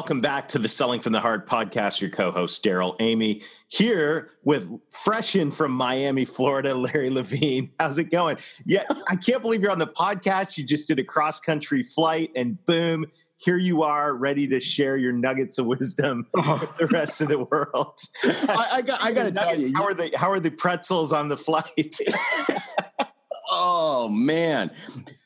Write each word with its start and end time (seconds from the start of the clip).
Welcome 0.00 0.22
back 0.22 0.48
to 0.48 0.58
the 0.58 0.66
Selling 0.66 0.98
from 1.00 1.12
the 1.12 1.20
Heart 1.20 1.46
podcast. 1.46 2.00
Your 2.00 2.08
co-host 2.08 2.64
Darrell 2.64 2.96
Amy 3.00 3.42
here 3.68 4.30
with 4.44 4.70
fresh 4.88 5.36
in 5.36 5.50
from 5.50 5.72
Miami, 5.72 6.24
Florida, 6.24 6.74
Larry 6.74 7.10
Levine. 7.10 7.70
How's 7.78 7.98
it 7.98 8.04
going? 8.04 8.38
Yeah, 8.64 8.84
I 9.10 9.16
can't 9.16 9.42
believe 9.42 9.60
you're 9.60 9.70
on 9.70 9.78
the 9.78 9.86
podcast. 9.86 10.56
You 10.56 10.64
just 10.64 10.88
did 10.88 10.98
a 10.98 11.04
cross 11.04 11.38
country 11.38 11.82
flight, 11.82 12.30
and 12.34 12.64
boom, 12.64 13.04
here 13.36 13.58
you 13.58 13.82
are, 13.82 14.16
ready 14.16 14.48
to 14.48 14.58
share 14.58 14.96
your 14.96 15.12
nuggets 15.12 15.58
of 15.58 15.66
wisdom 15.66 16.26
oh. 16.34 16.58
with 16.58 16.76
the 16.78 16.86
rest 16.86 17.20
of 17.20 17.28
the 17.28 17.44
world. 17.44 17.98
I, 18.24 18.68
I 18.76 18.80
got, 18.82 19.04
I 19.04 19.12
got 19.12 19.24
to 19.24 19.32
tell 19.32 19.54
you, 19.54 19.70
how 19.74 19.84
are 19.84 19.92
the 19.92 20.10
how 20.14 20.30
are 20.30 20.40
the 20.40 20.50
pretzels 20.50 21.12
on 21.12 21.28
the 21.28 21.36
flight? 21.36 21.98
oh 23.52 24.08
man, 24.08 24.70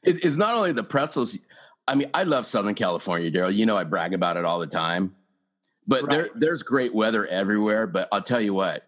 it, 0.03 0.25
it's 0.25 0.37
not 0.37 0.57
only 0.57 0.73
the 0.73 0.83
pretzels 0.83 1.39
I 1.87 1.95
mean, 1.95 2.11
I 2.15 2.25
love 2.25 2.47
Southern 2.47 2.75
California, 2.75 3.31
Darrell. 3.31 3.51
You 3.51 3.67
know, 3.67 3.77
I 3.77 3.85
brag 3.85 4.15
about 4.15 4.37
it 4.37 4.45
all 4.45 4.59
the 4.59 4.67
time. 4.67 5.15
But 5.87 6.03
right. 6.03 6.11
there, 6.11 6.29
there's 6.35 6.63
great 6.63 6.95
weather 6.95 7.27
everywhere. 7.27 7.87
But 7.87 8.09
I'll 8.11 8.23
tell 8.23 8.41
you 8.41 8.55
what, 8.55 8.87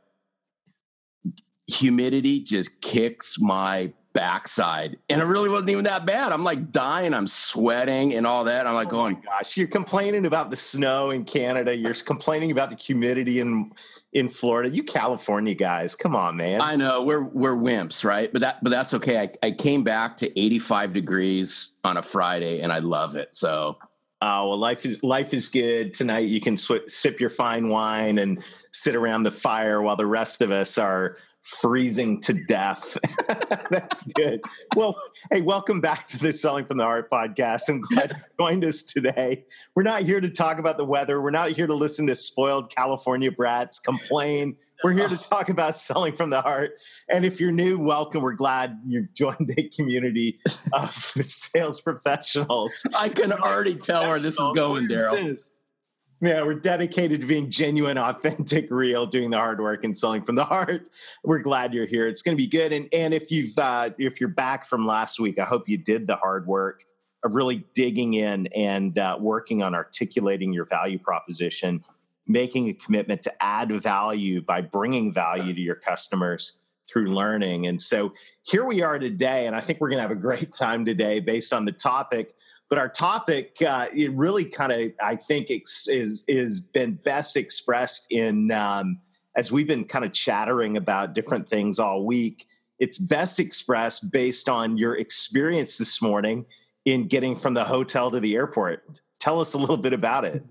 humidity 1.66 2.40
just 2.40 2.80
kicks 2.80 3.38
my 3.38 3.92
backside. 4.16 4.98
And 5.10 5.20
it 5.20 5.24
really 5.26 5.50
wasn't 5.50 5.70
even 5.70 5.84
that 5.84 6.06
bad. 6.06 6.32
I'm 6.32 6.42
like 6.42 6.72
dying. 6.72 7.12
I'm 7.12 7.26
sweating 7.26 8.14
and 8.14 8.26
all 8.26 8.44
that. 8.44 8.66
I'm 8.66 8.74
like 8.74 8.88
oh 8.88 8.92
going, 8.92 9.20
gosh, 9.20 9.58
you're 9.58 9.68
complaining 9.68 10.24
about 10.24 10.50
the 10.50 10.56
snow 10.56 11.10
in 11.10 11.26
Canada. 11.26 11.76
You're 11.76 11.92
complaining 11.92 12.50
about 12.50 12.70
the 12.70 12.76
humidity 12.76 13.40
in 13.40 13.72
in 14.14 14.30
Florida. 14.30 14.70
You 14.70 14.82
California 14.82 15.54
guys, 15.54 15.94
come 15.94 16.16
on, 16.16 16.38
man. 16.38 16.62
I 16.62 16.76
know 16.76 17.02
we're 17.02 17.24
we're 17.24 17.54
wimps, 17.54 18.06
right? 18.06 18.32
But 18.32 18.40
that 18.40 18.64
but 18.64 18.70
that's 18.70 18.94
okay. 18.94 19.20
I, 19.20 19.30
I 19.42 19.50
came 19.50 19.84
back 19.84 20.16
to 20.18 20.40
85 20.40 20.94
degrees 20.94 21.76
on 21.84 21.98
a 21.98 22.02
Friday 22.02 22.60
and 22.62 22.72
I 22.72 22.78
love 22.78 23.16
it. 23.16 23.36
So 23.36 23.76
Oh 24.22 24.48
well, 24.48 24.58
life 24.58 24.86
is 24.86 25.04
life 25.04 25.34
is 25.34 25.50
good 25.50 25.92
tonight. 25.92 26.20
You 26.20 26.40
can 26.40 26.56
sw- 26.56 26.88
sip 26.88 27.20
your 27.20 27.28
fine 27.28 27.68
wine 27.68 28.16
and 28.16 28.42
sit 28.72 28.94
around 28.94 29.24
the 29.24 29.30
fire 29.30 29.82
while 29.82 29.96
the 29.96 30.06
rest 30.06 30.40
of 30.40 30.50
us 30.50 30.78
are 30.78 31.18
freezing 31.46 32.20
to 32.20 32.32
death. 32.32 32.98
That's 33.70 34.12
good. 34.12 34.40
Well, 34.74 34.96
hey, 35.32 35.42
welcome 35.42 35.80
back 35.80 36.08
to 36.08 36.18
the 36.18 36.32
Selling 36.32 36.66
from 36.66 36.78
the 36.78 36.84
Heart 36.84 37.08
podcast. 37.08 37.68
I'm 37.68 37.80
glad 37.80 38.10
you 38.10 38.16
joined 38.44 38.64
us 38.64 38.82
today. 38.82 39.44
We're 39.74 39.84
not 39.84 40.02
here 40.02 40.20
to 40.20 40.28
talk 40.28 40.58
about 40.58 40.76
the 40.76 40.84
weather. 40.84 41.22
We're 41.22 41.30
not 41.30 41.52
here 41.52 41.68
to 41.68 41.74
listen 41.74 42.08
to 42.08 42.16
spoiled 42.16 42.74
California 42.74 43.30
brats 43.30 43.78
complain. 43.78 44.56
We're 44.82 44.92
here 44.92 45.08
to 45.08 45.16
talk 45.16 45.48
about 45.48 45.76
selling 45.76 46.14
from 46.14 46.30
the 46.30 46.42
heart. 46.42 46.72
And 47.08 47.24
if 47.24 47.40
you're 47.40 47.52
new, 47.52 47.78
welcome. 47.78 48.22
We're 48.22 48.32
glad 48.32 48.80
you've 48.84 49.14
joined 49.14 49.54
a 49.56 49.68
community 49.68 50.40
of 50.72 50.92
sales 50.94 51.80
professionals. 51.80 52.86
I 52.98 53.08
can 53.08 53.32
already 53.32 53.76
tell 53.76 54.02
where 54.02 54.18
this 54.18 54.34
is 54.34 54.40
oh, 54.40 54.52
going, 54.52 54.88
Darrell. 54.88 55.34
Yeah, 56.20 56.44
we're 56.44 56.54
dedicated 56.54 57.20
to 57.20 57.26
being 57.26 57.50
genuine, 57.50 57.98
authentic, 57.98 58.70
real, 58.70 59.06
doing 59.06 59.30
the 59.30 59.36
hard 59.36 59.60
work 59.60 59.84
and 59.84 59.96
selling 59.96 60.22
from 60.22 60.34
the 60.34 60.44
heart. 60.44 60.88
We're 61.24 61.40
glad 61.40 61.74
you're 61.74 61.86
here. 61.86 62.08
It's 62.08 62.22
going 62.22 62.36
to 62.36 62.42
be 62.42 62.48
good. 62.48 62.72
And 62.72 62.88
and 62.92 63.12
if 63.12 63.30
you've 63.30 63.56
uh, 63.58 63.90
if 63.98 64.20
you're 64.20 64.28
back 64.28 64.66
from 64.66 64.86
last 64.86 65.20
week, 65.20 65.38
I 65.38 65.44
hope 65.44 65.68
you 65.68 65.78
did 65.78 66.06
the 66.06 66.16
hard 66.16 66.46
work 66.46 66.84
of 67.24 67.34
really 67.34 67.64
digging 67.74 68.14
in 68.14 68.46
and 68.48 68.98
uh, 68.98 69.18
working 69.20 69.62
on 69.62 69.74
articulating 69.74 70.52
your 70.52 70.64
value 70.64 70.98
proposition, 70.98 71.80
making 72.26 72.68
a 72.68 72.74
commitment 72.74 73.22
to 73.22 73.32
add 73.42 73.70
value 73.82 74.40
by 74.40 74.60
bringing 74.60 75.12
value 75.12 75.52
to 75.52 75.60
your 75.60 75.74
customers 75.74 76.60
through 76.88 77.06
learning. 77.06 77.66
And 77.66 77.82
so 77.82 78.12
here 78.42 78.64
we 78.64 78.80
are 78.80 78.98
today, 78.98 79.46
and 79.46 79.56
I 79.56 79.60
think 79.60 79.80
we're 79.80 79.88
going 79.88 79.98
to 79.98 80.02
have 80.02 80.12
a 80.12 80.14
great 80.14 80.52
time 80.52 80.84
today 80.84 81.18
based 81.20 81.52
on 81.52 81.64
the 81.64 81.72
topic 81.72 82.32
but 82.68 82.78
our 82.78 82.88
topic, 82.88 83.56
uh, 83.66 83.86
it 83.94 84.12
really 84.12 84.44
kind 84.44 84.72
of, 84.72 84.92
I 85.02 85.16
think, 85.16 85.50
ex- 85.50 85.88
is 85.88 86.24
is 86.26 86.60
been 86.60 86.94
best 86.94 87.36
expressed 87.36 88.06
in 88.10 88.50
um, 88.50 88.98
as 89.36 89.52
we've 89.52 89.68
been 89.68 89.84
kind 89.84 90.04
of 90.04 90.12
chattering 90.12 90.76
about 90.76 91.14
different 91.14 91.48
things 91.48 91.78
all 91.78 92.04
week. 92.04 92.46
It's 92.78 92.98
best 92.98 93.40
expressed 93.40 94.10
based 94.12 94.48
on 94.48 94.76
your 94.76 94.96
experience 94.96 95.78
this 95.78 96.02
morning 96.02 96.46
in 96.84 97.06
getting 97.06 97.36
from 97.36 97.54
the 97.54 97.64
hotel 97.64 98.10
to 98.10 98.20
the 98.20 98.34
airport. 98.34 99.00
Tell 99.18 99.40
us 99.40 99.54
a 99.54 99.58
little 99.58 99.76
bit 99.76 99.92
about 99.92 100.24
it. 100.24 100.44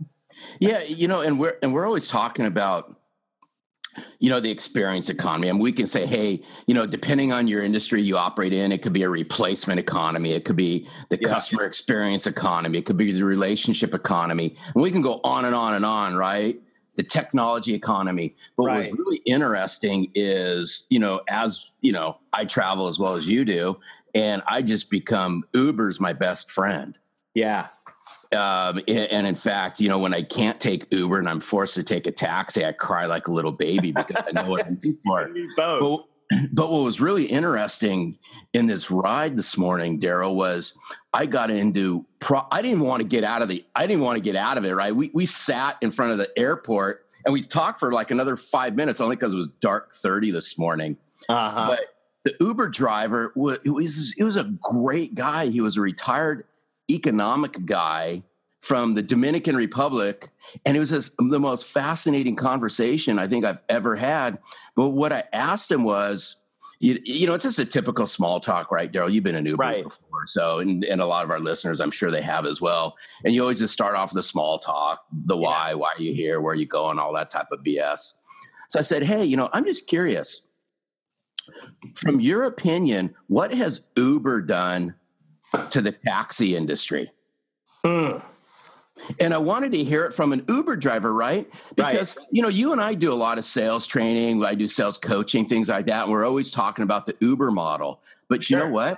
Yeah, 0.59 0.81
you 0.83 1.07
know, 1.07 1.21
and 1.21 1.39
we're 1.39 1.57
and 1.61 1.73
we're 1.73 1.85
always 1.85 2.09
talking 2.09 2.45
about 2.45 2.99
you 4.19 4.29
know 4.29 4.39
the 4.39 4.51
experience 4.51 5.09
economy. 5.09 5.49
And 5.49 5.59
we 5.59 5.71
can 5.71 5.87
say 5.87 6.05
hey 6.05 6.41
you 6.67 6.73
know 6.73 6.85
depending 6.85 7.31
on 7.31 7.47
your 7.47 7.63
industry 7.63 8.01
you 8.01 8.17
operate 8.17 8.53
in 8.53 8.71
it 8.71 8.81
could 8.81 8.93
be 8.93 9.03
a 9.03 9.09
replacement 9.09 9.79
economy. 9.79 10.31
It 10.31 10.45
could 10.45 10.55
be 10.55 10.87
the 11.09 11.19
yeah. 11.21 11.29
customer 11.29 11.65
experience 11.65 12.27
economy. 12.27 12.77
It 12.77 12.85
could 12.85 12.97
be 12.97 13.11
the 13.11 13.25
relationship 13.25 13.93
economy. 13.93 14.55
And 14.73 14.83
we 14.83 14.91
can 14.91 15.01
go 15.01 15.19
on 15.23 15.45
and 15.45 15.55
on 15.55 15.73
and 15.73 15.85
on 15.85 16.15
right? 16.15 16.59
The 16.95 17.03
technology 17.03 17.73
economy. 17.73 18.35
But 18.55 18.67
right. 18.67 18.77
what's 18.77 18.97
really 18.97 19.21
interesting 19.25 20.11
is 20.15 20.85
you 20.89 20.99
know 20.99 21.21
as 21.27 21.73
you 21.81 21.91
know 21.91 22.17
i 22.33 22.45
travel 22.45 22.87
as 22.87 22.99
well 22.99 23.15
as 23.15 23.29
you 23.29 23.45
do 23.45 23.77
and 24.13 24.41
i 24.47 24.61
just 24.61 24.89
become 24.89 25.43
uber's 25.53 25.99
my 25.99 26.13
best 26.13 26.51
friend. 26.51 26.97
Yeah 27.33 27.67
um, 28.33 28.79
and 28.87 29.27
in 29.27 29.35
fact, 29.35 29.79
you 29.79 29.89
know, 29.89 29.99
when 29.99 30.13
I 30.13 30.21
can't 30.21 30.59
take 30.59 30.91
Uber 30.91 31.19
and 31.19 31.29
I'm 31.29 31.39
forced 31.39 31.75
to 31.75 31.83
take 31.83 32.07
a 32.07 32.11
taxi, 32.11 32.65
I 32.65 32.71
cry 32.71 33.05
like 33.05 33.27
a 33.27 33.31
little 33.31 33.51
baby 33.51 33.91
because 33.91 34.23
I 34.27 34.31
know 34.31 34.49
what 34.49 34.65
I'm 34.65 34.75
doing 34.75 34.97
for. 35.05 35.29
But, 35.57 36.05
but 36.51 36.71
what 36.71 36.83
was 36.83 36.99
really 36.99 37.25
interesting 37.25 38.17
in 38.51 38.65
this 38.65 38.89
ride 38.89 39.37
this 39.37 39.57
morning, 39.57 39.99
Darrell, 39.99 40.35
was 40.35 40.75
I 41.13 41.27
got 41.27 41.51
into. 41.51 42.05
Pro- 42.19 42.47
I 42.51 42.63
didn't 42.63 42.79
want 42.79 43.01
to 43.01 43.07
get 43.07 43.23
out 43.23 43.43
of 43.43 43.47
the. 43.47 43.63
I 43.75 43.85
didn't 43.85 44.01
want 44.01 44.17
to 44.17 44.21
get 44.21 44.35
out 44.35 44.57
of 44.57 44.65
it. 44.65 44.73
Right? 44.73 44.95
We 44.95 45.11
we 45.13 45.27
sat 45.27 45.77
in 45.81 45.91
front 45.91 46.13
of 46.13 46.17
the 46.17 46.29
airport 46.35 47.05
and 47.25 47.33
we 47.33 47.43
talked 47.43 47.79
for 47.79 47.91
like 47.91 48.09
another 48.09 48.35
five 48.35 48.75
minutes, 48.75 48.99
only 48.99 49.15
because 49.15 49.33
it 49.33 49.37
was 49.37 49.49
dark 49.59 49.91
thirty 49.91 50.31
this 50.31 50.57
morning. 50.57 50.97
Uh-huh. 51.29 51.67
But 51.67 51.95
the 52.23 52.35
Uber 52.43 52.69
driver 52.69 53.31
was 53.35 53.59
it 53.63 53.69
was 53.69 54.15
it 54.17 54.23
was 54.23 54.35
a 54.35 54.45
great 54.61 55.13
guy. 55.15 55.45
He 55.45 55.61
was 55.61 55.77
a 55.77 55.81
retired 55.81 56.45
economic 56.89 57.65
guy 57.65 58.23
from 58.65 58.95
the 58.95 59.03
Dominican 59.03 59.55
Republic. 59.55 60.29
And 60.65 60.75
it 60.75 60.79
was 60.79 60.89
this, 60.89 61.15
the 61.19 61.39
most 61.39 61.67
fascinating 61.67 62.35
conversation 62.35 63.19
I 63.19 63.27
think 63.27 63.45
I've 63.45 63.59
ever 63.69 63.95
had. 63.95 64.39
But 64.75 64.89
what 64.89 65.13
I 65.13 65.23
asked 65.31 65.71
him 65.71 65.83
was, 65.83 66.41
you, 66.79 66.99
you 67.05 67.27
know, 67.27 67.35
it's 67.35 67.43
just 67.43 67.59
a 67.59 67.65
typical 67.65 68.07
small 68.07 68.39
talk, 68.39 68.71
right, 68.71 68.91
Darrell? 68.91 69.09
You've 69.09 69.23
been 69.23 69.35
in 69.35 69.45
Uber 69.45 69.61
right. 69.61 69.83
before. 69.83 70.25
So, 70.25 70.59
and, 70.59 70.83
and, 70.83 70.99
a 70.99 71.05
lot 71.05 71.23
of 71.23 71.31
our 71.31 71.39
listeners, 71.39 71.79
I'm 71.79 71.91
sure 71.91 72.09
they 72.09 72.23
have 72.23 72.47
as 72.47 72.59
well. 72.59 72.97
And 73.23 73.35
you 73.35 73.41
always 73.41 73.59
just 73.59 73.71
start 73.71 73.95
off 73.95 74.11
with 74.11 74.19
a 74.19 74.27
small 74.27 74.57
talk, 74.57 75.05
the 75.11 75.37
why, 75.37 75.69
yeah. 75.69 75.73
why 75.75 75.93
are 75.95 76.01
you 76.01 76.13
here, 76.13 76.41
where 76.41 76.53
are 76.53 76.57
you 76.57 76.65
going, 76.65 76.97
all 76.97 77.13
that 77.13 77.29
type 77.29 77.47
of 77.51 77.59
BS. 77.59 78.15
So 78.69 78.79
I 78.79 78.81
said, 78.81 79.03
hey, 79.03 79.23
you 79.23 79.37
know, 79.37 79.49
I'm 79.53 79.63
just 79.63 79.87
curious. 79.87 80.47
From 81.95 82.19
your 82.19 82.45
opinion, 82.45 83.13
what 83.27 83.53
has 83.53 83.85
Uber 83.95 84.41
done 84.41 84.95
to 85.71 85.81
the 85.81 85.91
taxi 85.91 86.55
industry. 86.55 87.11
Mm. 87.83 88.23
And 89.19 89.33
I 89.33 89.37
wanted 89.37 89.73
to 89.73 89.83
hear 89.83 90.05
it 90.05 90.13
from 90.13 90.31
an 90.33 90.45
Uber 90.47 90.77
driver, 90.77 91.13
right? 91.13 91.47
Because, 91.75 92.17
right. 92.17 92.25
you 92.31 92.41
know, 92.41 92.47
you 92.47 92.71
and 92.71 92.81
I 92.81 92.93
do 92.93 93.11
a 93.11 93.15
lot 93.15 93.37
of 93.37 93.45
sales 93.45 93.85
training, 93.85 94.43
I 94.43 94.55
do 94.55 94.67
sales 94.67 94.97
coaching, 94.97 95.45
things 95.45 95.69
like 95.69 95.85
that. 95.87 96.03
And 96.03 96.11
we're 96.11 96.25
always 96.25 96.49
talking 96.49 96.83
about 96.83 97.05
the 97.05 97.15
Uber 97.19 97.51
model. 97.51 97.99
But 98.29 98.43
sure. 98.43 98.59
you 98.59 98.65
know 98.65 98.71
what? 98.71 98.97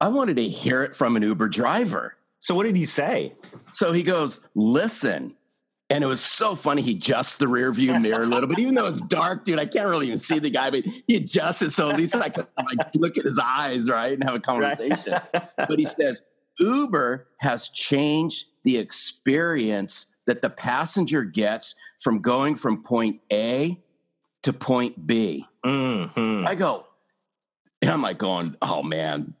I 0.00 0.08
wanted 0.08 0.36
to 0.36 0.44
hear 0.44 0.82
it 0.82 0.94
from 0.94 1.16
an 1.16 1.22
Uber 1.22 1.48
driver. 1.48 2.16
So 2.40 2.54
what 2.54 2.64
did 2.64 2.76
he 2.76 2.84
say? 2.84 3.32
So 3.72 3.92
he 3.92 4.02
goes, 4.02 4.48
listen, 4.54 5.34
and 5.94 6.02
it 6.02 6.08
was 6.08 6.20
so 6.20 6.56
funny. 6.56 6.82
He 6.82 6.90
adjusts 6.90 7.36
the 7.36 7.46
rear 7.46 7.72
view 7.72 7.98
mirror 8.00 8.24
a 8.24 8.26
little 8.26 8.48
bit, 8.48 8.58
even 8.58 8.74
though 8.74 8.88
it's 8.88 9.00
dark, 9.00 9.44
dude. 9.44 9.60
I 9.60 9.66
can't 9.66 9.88
really 9.88 10.06
even 10.06 10.18
see 10.18 10.40
the 10.40 10.50
guy, 10.50 10.68
but 10.70 10.84
he 11.06 11.14
adjusts 11.14 11.62
it 11.62 11.70
so 11.70 11.88
at 11.88 11.96
least 11.96 12.16
I 12.16 12.30
can 12.30 12.48
like, 12.58 12.88
look 12.96 13.16
at 13.16 13.24
his 13.24 13.38
eyes, 13.38 13.88
right, 13.88 14.12
and 14.12 14.24
have 14.24 14.34
a 14.34 14.40
conversation. 14.40 15.12
Right. 15.12 15.44
but 15.56 15.78
he 15.78 15.84
says 15.84 16.24
Uber 16.58 17.28
has 17.38 17.68
changed 17.68 18.48
the 18.64 18.76
experience 18.78 20.08
that 20.26 20.42
the 20.42 20.50
passenger 20.50 21.22
gets 21.22 21.76
from 22.00 22.20
going 22.20 22.56
from 22.56 22.82
point 22.82 23.20
A 23.32 23.80
to 24.42 24.52
point 24.52 25.06
B. 25.06 25.46
Mm-hmm. 25.64 26.44
I 26.44 26.56
go, 26.56 26.88
and 27.80 27.92
I'm 27.92 28.02
like 28.02 28.18
going, 28.18 28.56
oh 28.60 28.82
man, 28.82 29.34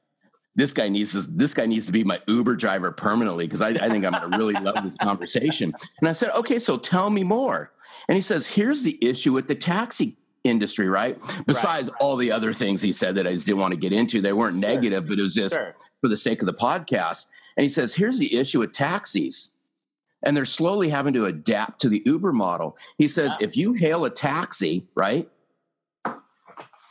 this 0.56 0.72
guy 0.72 0.88
needs 0.88 1.12
this, 1.12 1.26
this 1.26 1.54
guy 1.54 1.66
needs 1.66 1.86
to 1.86 1.92
be 1.92 2.04
my 2.04 2.20
Uber 2.26 2.56
driver 2.56 2.92
permanently 2.92 3.46
because 3.46 3.60
I, 3.60 3.70
I 3.70 3.88
think 3.88 4.04
I'm 4.04 4.12
going 4.12 4.30
to 4.30 4.38
really 4.38 4.54
love 4.54 4.82
this 4.82 4.96
conversation. 4.96 5.74
And 6.00 6.08
I 6.08 6.12
said, 6.12 6.30
okay, 6.38 6.58
so 6.58 6.78
tell 6.78 7.10
me 7.10 7.24
more. 7.24 7.72
And 8.08 8.16
he 8.16 8.22
says, 8.22 8.46
here's 8.46 8.82
the 8.82 8.98
issue 9.04 9.32
with 9.32 9.48
the 9.48 9.54
taxi 9.54 10.16
industry, 10.44 10.88
right? 10.88 11.18
Besides 11.46 11.90
right. 11.90 11.98
all 12.00 12.16
the 12.16 12.30
other 12.30 12.52
things 12.52 12.82
he 12.82 12.92
said 12.92 13.14
that 13.16 13.26
I 13.26 13.32
just 13.32 13.46
didn't 13.46 13.60
want 13.60 13.74
to 13.74 13.80
get 13.80 13.92
into, 13.92 14.20
they 14.20 14.32
weren't 14.32 14.56
negative, 14.56 15.02
sure. 15.04 15.08
but 15.08 15.18
it 15.18 15.22
was 15.22 15.34
just 15.34 15.54
sure. 15.54 15.74
for 16.00 16.08
the 16.08 16.16
sake 16.16 16.42
of 16.42 16.46
the 16.46 16.54
podcast. 16.54 17.26
And 17.56 17.62
he 17.62 17.68
says, 17.68 17.94
here's 17.94 18.18
the 18.18 18.36
issue 18.36 18.60
with 18.60 18.72
taxis. 18.72 19.56
And 20.22 20.36
they're 20.36 20.44
slowly 20.44 20.88
having 20.88 21.14
to 21.14 21.26
adapt 21.26 21.80
to 21.82 21.88
the 21.88 22.02
Uber 22.06 22.32
model. 22.32 22.76
He 22.96 23.08
says, 23.08 23.36
yeah. 23.38 23.46
if 23.46 23.56
you 23.56 23.72
hail 23.74 24.04
a 24.04 24.10
taxi, 24.10 24.86
right? 24.94 25.28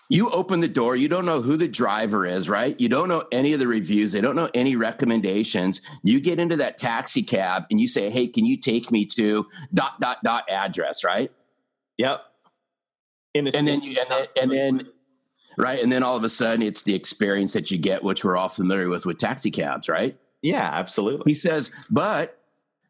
You 0.09 0.29
open 0.29 0.59
the 0.59 0.67
door 0.67 0.95
you 0.95 1.07
don't 1.07 1.25
know 1.25 1.41
who 1.41 1.57
the 1.57 1.67
driver 1.67 2.25
is 2.25 2.49
right? 2.49 2.79
You 2.79 2.89
don't 2.89 3.07
know 3.07 3.25
any 3.31 3.53
of 3.53 3.59
the 3.59 3.67
reviews 3.67 4.11
they 4.11 4.21
don't 4.21 4.35
know 4.35 4.49
any 4.53 4.75
recommendations. 4.75 5.81
You 6.03 6.19
get 6.19 6.39
into 6.39 6.57
that 6.57 6.77
taxi 6.77 7.23
cab 7.23 7.65
and 7.71 7.79
you 7.79 7.87
say 7.87 8.09
hey 8.09 8.27
can 8.27 8.45
you 8.45 8.57
take 8.57 8.91
me 8.91 9.05
to 9.07 9.47
dot 9.73 9.99
dot 9.99 10.23
dot 10.23 10.45
address 10.49 11.03
right? 11.03 11.31
Yep. 11.97 12.23
And 13.35 13.47
then 13.47 13.81
you 13.81 13.97
and 13.99 14.11
then, 14.11 14.25
and 14.41 14.51
then 14.51 14.87
right? 15.57 15.81
And 15.81 15.91
then 15.91 16.03
all 16.03 16.17
of 16.17 16.23
a 16.23 16.29
sudden 16.29 16.61
it's 16.61 16.83
the 16.83 16.95
experience 16.95 17.53
that 17.53 17.71
you 17.71 17.77
get 17.77 18.03
which 18.03 18.23
we're 18.23 18.37
all 18.37 18.49
familiar 18.49 18.89
with 18.89 19.05
with 19.05 19.17
taxi 19.17 19.51
cabs 19.51 19.89
right? 19.89 20.17
Yeah 20.41 20.69
absolutely. 20.73 21.31
He 21.31 21.35
says 21.35 21.71
but 21.89 22.39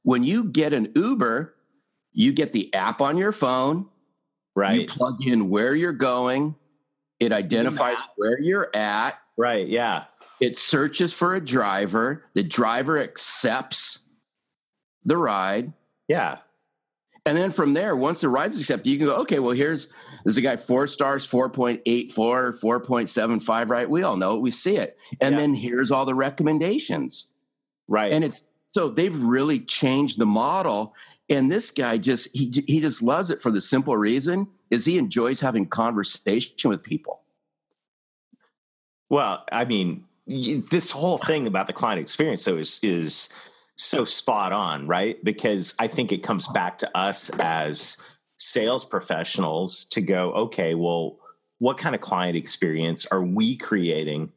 when 0.04 0.24
you 0.24 0.46
get 0.46 0.74
an 0.74 0.92
uber 0.96 1.56
you 2.14 2.32
get 2.32 2.54
the 2.54 2.74
app 2.74 3.02
on 3.02 3.18
your 3.18 3.32
phone. 3.32 3.88
Right. 4.56 4.82
you 4.82 4.86
plug 4.86 5.16
in 5.26 5.50
where 5.50 5.74
you're 5.74 5.94
going 5.94 6.56
it 7.24 7.32
identifies 7.32 7.98
where 8.18 8.40
you're 8.40 8.70
at. 8.76 9.18
Right. 9.38 9.66
Yeah. 9.66 10.06
It 10.42 10.56
searches 10.56 11.14
for 11.14 11.34
a 11.34 11.40
driver. 11.44 12.26
The 12.34 12.44
driver 12.44 13.00
accepts 13.00 14.00
the 15.06 15.18
ride. 15.18 15.74
Yeah. 16.08 16.40
And 17.26 17.38
then 17.38 17.52
from 17.52 17.74
there, 17.74 17.96
once 17.96 18.22
the 18.22 18.28
ride's 18.28 18.60
accepted, 18.60 18.90
you 18.90 18.98
can 18.98 19.08
go, 19.08 19.16
okay, 19.22 19.40
well, 19.40 19.52
here's 19.52 19.94
there's 20.24 20.36
a 20.36 20.42
guy 20.42 20.58
four 20.58 20.88
stars, 20.88 21.26
4.84, 21.26 21.84
4.75, 22.14 23.70
right? 23.70 23.90
We 23.90 24.04
all 24.04 24.18
know 24.18 24.36
it, 24.36 24.42
we 24.42 24.52
see 24.52 24.76
it. 24.76 24.98
And 25.22 25.34
yeah. 25.34 25.42
then 25.42 25.54
here's 25.54 25.92
all 25.92 26.06
the 26.06 26.16
recommendations. 26.16 27.32
Right. 27.88 28.12
And 28.12 28.24
it's 28.24 28.44
so 28.70 28.90
they've 28.90 29.16
really 29.16 29.60
changed 29.60 30.20
the 30.20 30.26
model. 30.26 30.94
And 31.30 31.50
this 31.50 31.72
guy 31.72 31.98
just 31.98 32.36
he 32.36 32.52
he 32.68 32.82
just 32.82 33.02
loves 33.02 33.32
it 33.32 33.42
for 33.42 33.52
the 33.52 33.62
simple 33.62 33.96
reason 33.96 34.50
is 34.74 34.86
he 34.86 34.98
enjoys 34.98 35.40
having 35.40 35.68
conversation 35.68 36.68
with 36.70 36.82
people. 36.82 37.22
Well, 39.08 39.46
I 39.52 39.66
mean, 39.66 40.06
this 40.26 40.90
whole 40.90 41.20
thing 41.20 41.46
about 41.46 41.68
the 41.68 41.74
client 41.74 42.02
experience 42.02 42.46
though 42.46 42.58
is 42.58 42.80
is 42.82 43.30
so 43.76 44.04
spot 44.04 44.52
on, 44.52 44.88
right? 44.88 45.24
Because 45.24 45.76
I 45.78 45.88
think 45.88 46.12
it 46.12 46.24
comes 46.24 46.48
back 46.48 46.80
to 46.80 46.98
us 46.98 47.30
as 47.40 47.98
sales 48.38 48.84
professionals 48.84 49.86
to 49.86 50.02
go, 50.02 50.34
okay, 50.34 50.74
well, 50.74 51.20
what 51.60 51.78
kind 51.78 51.94
of 51.94 52.02
client 52.02 52.36
experience 52.36 53.06
are 53.06 53.24
we 53.24 53.56
creating 53.56 54.32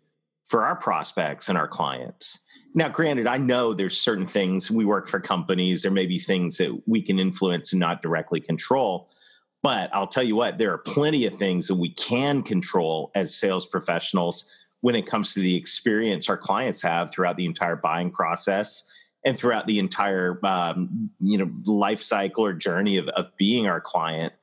for 0.45 0.65
our 0.65 0.77
prospects 0.77 1.49
and 1.49 1.57
our 1.57 1.69
clients? 1.69 2.45
Now, 2.75 2.91
granted, 2.91 3.27
I 3.27 3.39
know 3.39 3.73
there's 3.73 3.99
certain 3.99 4.27
things 4.27 4.71
we 4.71 4.85
work 4.85 5.09
for 5.09 5.19
companies, 5.19 5.83
there 5.83 5.91
may 5.91 6.05
be 6.05 6.19
things 6.19 6.59
that 6.59 6.83
we 6.87 7.01
can 7.01 7.19
influence 7.19 7.73
and 7.73 7.81
not 7.81 8.03
directly 8.03 8.41
control. 8.41 9.09
But 9.67 9.91
I'll 9.93 10.07
tell 10.07 10.23
you 10.23 10.37
what, 10.37 10.59
there 10.59 10.73
are 10.73 10.79
plenty 10.79 11.27
of 11.27 11.35
things 11.35 11.67
that 11.67 11.75
we 11.75 11.89
can 11.89 12.45
control 12.45 13.11
as 13.17 13.37
sales 13.37 13.67
professionals 13.67 14.49
when 14.81 14.95
it 14.95 15.07
comes 15.07 15.35
to 15.35 15.41
the 15.41 15.57
experience 15.57 16.29
our 16.29 16.37
clients 16.37 16.83
have 16.83 17.11
throughout 17.11 17.37
the 17.37 17.47
entire 17.47 17.75
buying 17.75 18.13
process 18.13 18.89
and 19.25 19.37
throughout 19.37 19.67
the 19.67 19.81
entire 19.81 20.39
um, 20.45 21.11
you 21.19 21.37
know 21.37 21.51
life 21.65 22.01
cycle 22.01 22.45
or 22.45 22.53
journey 22.53 22.97
of, 22.97 23.09
of 23.09 23.37
being 23.37 23.67
our 23.67 23.81
client. 23.81 24.35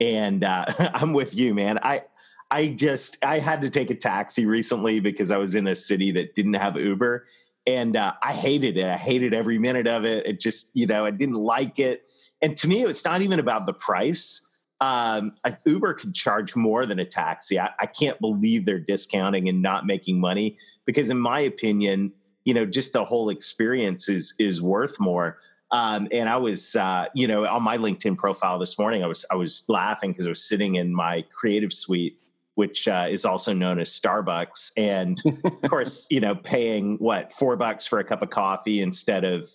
And 0.00 0.42
uh, 0.42 0.64
I'm 0.94 1.12
with 1.12 1.36
you, 1.36 1.52
man. 1.52 1.78
I 1.82 2.04
I 2.50 2.68
just 2.68 3.22
I 3.22 3.38
had 3.38 3.60
to 3.60 3.68
take 3.68 3.90
a 3.90 3.94
taxi 3.94 4.46
recently 4.46 4.98
because 4.98 5.30
I 5.30 5.36
was 5.36 5.54
in 5.54 5.66
a 5.66 5.76
city 5.76 6.10
that 6.12 6.34
didn't 6.34 6.54
have 6.54 6.80
Uber, 6.80 7.26
and 7.66 7.96
uh, 7.96 8.14
I 8.22 8.32
hated 8.32 8.78
it. 8.78 8.86
I 8.86 8.96
hated 8.96 9.34
every 9.34 9.58
minute 9.58 9.86
of 9.86 10.06
it. 10.06 10.24
It 10.24 10.40
just 10.40 10.74
you 10.74 10.86
know 10.86 11.04
I 11.04 11.10
didn't 11.10 11.34
like 11.34 11.78
it. 11.78 12.06
And 12.40 12.56
to 12.56 12.66
me, 12.66 12.82
it's 12.84 13.04
not 13.04 13.20
even 13.20 13.38
about 13.38 13.66
the 13.66 13.74
price 13.74 14.46
um, 14.80 15.34
Uber 15.64 15.94
could 15.94 16.14
charge 16.14 16.56
more 16.56 16.86
than 16.86 16.98
a 16.98 17.04
taxi. 17.04 17.58
I, 17.60 17.70
I, 17.78 17.86
can't 17.86 18.18
believe 18.18 18.64
they're 18.64 18.78
discounting 18.78 19.48
and 19.48 19.60
not 19.60 19.84
making 19.84 20.20
money 20.20 20.56
because, 20.86 21.10
in 21.10 21.20
my 21.20 21.40
opinion, 21.40 22.12
you 22.44 22.54
know, 22.54 22.64
just 22.64 22.94
the 22.94 23.04
whole 23.04 23.28
experience 23.28 24.08
is 24.08 24.34
is 24.38 24.62
worth 24.62 24.98
more. 24.98 25.38
Um, 25.72 26.08
and 26.10 26.28
I 26.28 26.36
was, 26.38 26.74
uh, 26.74 27.06
you 27.14 27.28
know, 27.28 27.46
on 27.46 27.62
my 27.62 27.76
LinkedIn 27.76 28.16
profile 28.16 28.58
this 28.58 28.78
morning, 28.78 29.04
I 29.04 29.06
was 29.06 29.26
I 29.30 29.34
was 29.34 29.64
laughing 29.68 30.12
because 30.12 30.26
I 30.26 30.30
was 30.30 30.48
sitting 30.48 30.76
in 30.76 30.94
my 30.94 31.24
creative 31.30 31.72
suite, 31.72 32.18
which 32.54 32.88
uh, 32.88 33.06
is 33.10 33.26
also 33.26 33.52
known 33.52 33.78
as 33.78 33.90
Starbucks, 33.90 34.72
and 34.78 35.20
of 35.62 35.70
course, 35.70 36.08
you 36.10 36.20
know, 36.20 36.34
paying 36.34 36.96
what 36.96 37.32
four 37.32 37.56
bucks 37.56 37.86
for 37.86 37.98
a 37.98 38.04
cup 38.04 38.22
of 38.22 38.30
coffee 38.30 38.80
instead 38.80 39.24
of 39.24 39.46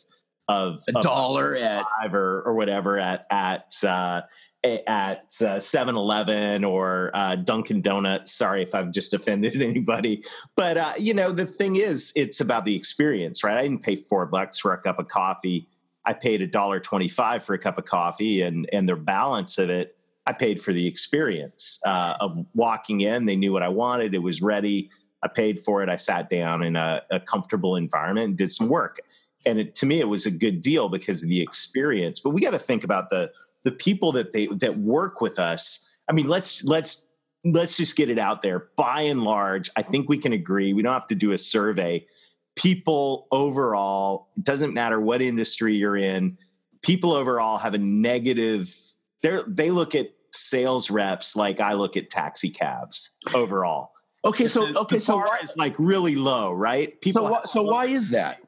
of 0.48 0.80
a 0.88 1.01
dollar 1.01 1.56
at 1.56 1.83
five 2.00 2.13
or, 2.13 2.44
or 2.44 2.54
whatever 2.54 3.00
at 3.00 3.25
at 3.31 3.74
uh, 3.83 4.21
at 4.65 5.29
7-Eleven 5.29 6.63
uh, 6.63 6.67
or 6.67 7.12
uh, 7.13 7.35
Dunkin' 7.35 7.81
Donuts. 7.81 8.33
Sorry 8.33 8.63
if 8.63 8.73
I've 8.73 8.91
just 8.91 9.13
offended 9.13 9.62
anybody, 9.62 10.23
but 10.56 10.77
uh, 10.77 10.94
you 10.97 11.13
know 11.13 11.31
the 11.31 11.45
thing 11.45 11.75
is, 11.75 12.12
it's 12.15 12.41
about 12.41 12.65
the 12.65 12.75
experience, 12.75 13.44
right? 13.44 13.57
I 13.57 13.63
didn't 13.63 13.83
pay 13.83 13.95
four 13.95 14.25
bucks 14.25 14.59
for 14.59 14.73
a 14.73 14.77
cup 14.77 15.00
of 15.00 15.07
coffee. 15.07 15.67
I 16.06 16.13
paid 16.13 16.41
a 16.41 16.47
dollar 16.47 16.79
twenty-five 16.79 17.44
for 17.44 17.53
a 17.53 17.59
cup 17.59 17.77
of 17.77 17.85
coffee, 17.85 18.41
and 18.41 18.69
and 18.71 18.88
the 18.88 18.95
balance 18.95 19.57
of 19.57 19.69
it, 19.69 19.97
I 20.27 20.33
paid 20.33 20.62
for 20.62 20.73
the 20.73 20.88
experience 20.88 21.79
uh, 21.85 22.15
of 22.19 22.45
walking 22.53 23.01
in. 23.01 23.25
They 23.25 23.35
knew 23.35 23.53
what 23.53 23.63
I 23.63 23.69
wanted. 23.69 24.13
It 24.13 24.19
was 24.19 24.41
ready. 24.41 24.89
I 25.23 25.27
paid 25.27 25.59
for 25.59 25.81
it. 25.81 25.89
I 25.89 25.95
sat 25.95 26.29
down 26.29 26.63
in 26.63 26.75
a, 26.75 27.01
a 27.09 27.19
comfortable 27.19 27.75
environment 27.75 28.27
and 28.27 28.38
did 28.38 28.51
some 28.51 28.69
work. 28.69 29.00
And 29.44 29.59
it, 29.59 29.75
to 29.75 29.85
me, 29.88 30.00
it 30.00 30.07
was 30.07 30.27
a 30.27 30.31
good 30.31 30.61
deal 30.61 30.88
because 30.88 31.23
of 31.23 31.29
the 31.29 31.41
experience. 31.41 32.19
But 32.19 32.31
we 32.31 32.41
got 32.41 32.51
to 32.51 32.59
think 32.59 32.83
about 32.83 33.09
the 33.09 33.31
the 33.65 33.71
people 33.71 34.13
that 34.13 34.31
they 34.31 34.47
that 34.47 34.77
work 34.77 35.19
with 35.19 35.38
us 35.38 35.89
i 36.07 36.13
mean 36.13 36.27
let's 36.27 36.63
let's 36.63 37.12
let's 37.44 37.77
just 37.77 37.95
get 37.95 38.09
it 38.09 38.17
out 38.17 38.41
there. 38.41 38.69
By 38.77 39.01
and 39.01 39.23
large 39.23 39.69
i 39.75 39.81
think 39.81 40.07
we 40.07 40.17
can 40.17 40.31
agree 40.31 40.71
we 40.73 40.81
don't 40.81 40.94
have 40.94 41.07
to 41.07 41.15
do 41.15 41.33
a 41.33 41.38
survey. 41.38 42.07
People 42.56 43.28
overall 43.31 44.30
it 44.37 44.45
doesn't 44.45 44.73
matter 44.73 45.01
what 45.01 45.21
industry 45.21 45.75
you're 45.75 45.97
in 45.97 46.37
people 46.81 47.13
overall 47.13 47.57
have 47.57 47.73
a 47.73 47.78
negative 47.80 48.73
they 49.21 49.40
they 49.47 49.71
look 49.71 49.95
at 49.95 50.11
sales 50.31 50.92
reps 50.92 51.35
like 51.35 51.59
i 51.59 51.73
look 51.73 51.97
at 51.97 52.09
taxi 52.09 52.49
cabs 52.49 53.16
overall. 53.33 53.92
Okay 54.23 54.47
so 54.47 54.73
okay 54.75 54.99
so 54.99 55.18
why 55.18 55.40
is 55.44 55.57
like 55.57 55.75
really 55.78 56.16
low 56.16 56.54
right? 56.54 56.99
People 57.01 57.30
so, 57.30 57.42
so 57.45 57.63
why 57.63 57.85
is 57.85 58.11
that 58.11 58.40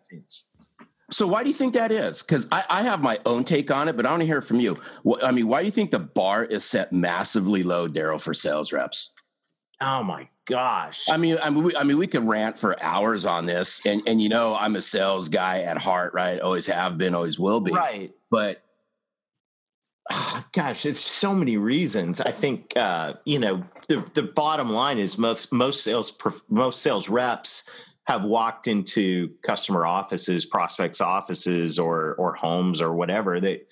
so 1.09 1.25
why 1.25 1.43
do 1.43 1.49
you 1.49 1.55
think 1.55 1.73
that 1.73 1.91
is? 1.91 2.21
Because 2.21 2.47
I, 2.51 2.63
I, 2.69 2.83
have 2.83 3.01
my 3.01 3.17
own 3.25 3.45
take 3.45 3.71
on 3.71 3.87
it, 3.87 3.95
but 3.95 4.05
I 4.05 4.09
want 4.09 4.21
to 4.21 4.25
hear 4.25 4.41
from 4.41 4.59
you. 4.59 4.77
I 5.23 5.31
mean, 5.31 5.47
why 5.47 5.61
do 5.61 5.65
you 5.65 5.71
think 5.71 5.91
the 5.91 5.99
bar 5.99 6.43
is 6.43 6.65
set 6.65 6.91
massively 6.91 7.63
low, 7.63 7.87
Darrell, 7.87 8.19
for 8.19 8.33
sales 8.33 8.73
reps? 8.73 9.13
Oh 9.79 10.03
my 10.03 10.27
gosh! 10.45 11.07
I 11.09 11.17
mean, 11.17 11.37
I 11.41 11.49
mean, 11.49 11.63
we, 11.63 11.75
I 11.75 11.83
mean, 11.83 11.97
we 11.97 12.07
could 12.07 12.27
rant 12.27 12.57
for 12.57 12.75
hours 12.81 13.25
on 13.25 13.45
this, 13.45 13.85
and 13.85 14.01
and 14.07 14.21
you 14.21 14.27
know, 14.27 14.55
I'm 14.59 14.75
a 14.75 14.81
sales 14.81 15.29
guy 15.29 15.61
at 15.61 15.77
heart, 15.77 16.13
right? 16.13 16.41
Always 16.41 16.67
have 16.67 16.97
been, 16.97 17.15
always 17.15 17.39
will 17.39 17.61
be, 17.61 17.71
right? 17.71 18.11
But 18.29 18.61
oh, 20.11 20.45
gosh, 20.51 20.83
there's 20.83 20.99
so 20.99 21.35
many 21.35 21.57
reasons. 21.57 22.19
I 22.19 22.31
think 22.31 22.73
uh, 22.75 23.13
you 23.23 23.39
know 23.39 23.63
the 23.87 24.03
the 24.13 24.23
bottom 24.23 24.71
line 24.71 24.97
is 24.97 25.17
most 25.17 25.53
most 25.53 25.83
sales 25.83 26.17
most 26.49 26.81
sales 26.81 27.07
reps 27.07 27.69
have 28.07 28.23
walked 28.23 28.67
into 28.67 29.29
customer 29.43 29.85
offices, 29.85 30.45
prospects 30.45 31.01
offices 31.01 31.77
or 31.77 32.15
or 32.15 32.35
homes 32.35 32.81
or 32.81 32.93
whatever, 32.93 33.39
they 33.41 33.63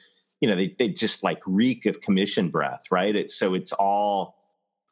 you 0.41 0.49
know, 0.49 0.55
they 0.55 0.75
they 0.77 0.89
just 0.89 1.23
like 1.23 1.41
reek 1.45 1.85
of 1.85 2.01
commission 2.01 2.49
breath, 2.49 2.83
right? 2.91 3.15
It's 3.15 3.33
so 3.33 3.53
it's 3.53 3.71
all, 3.71 4.35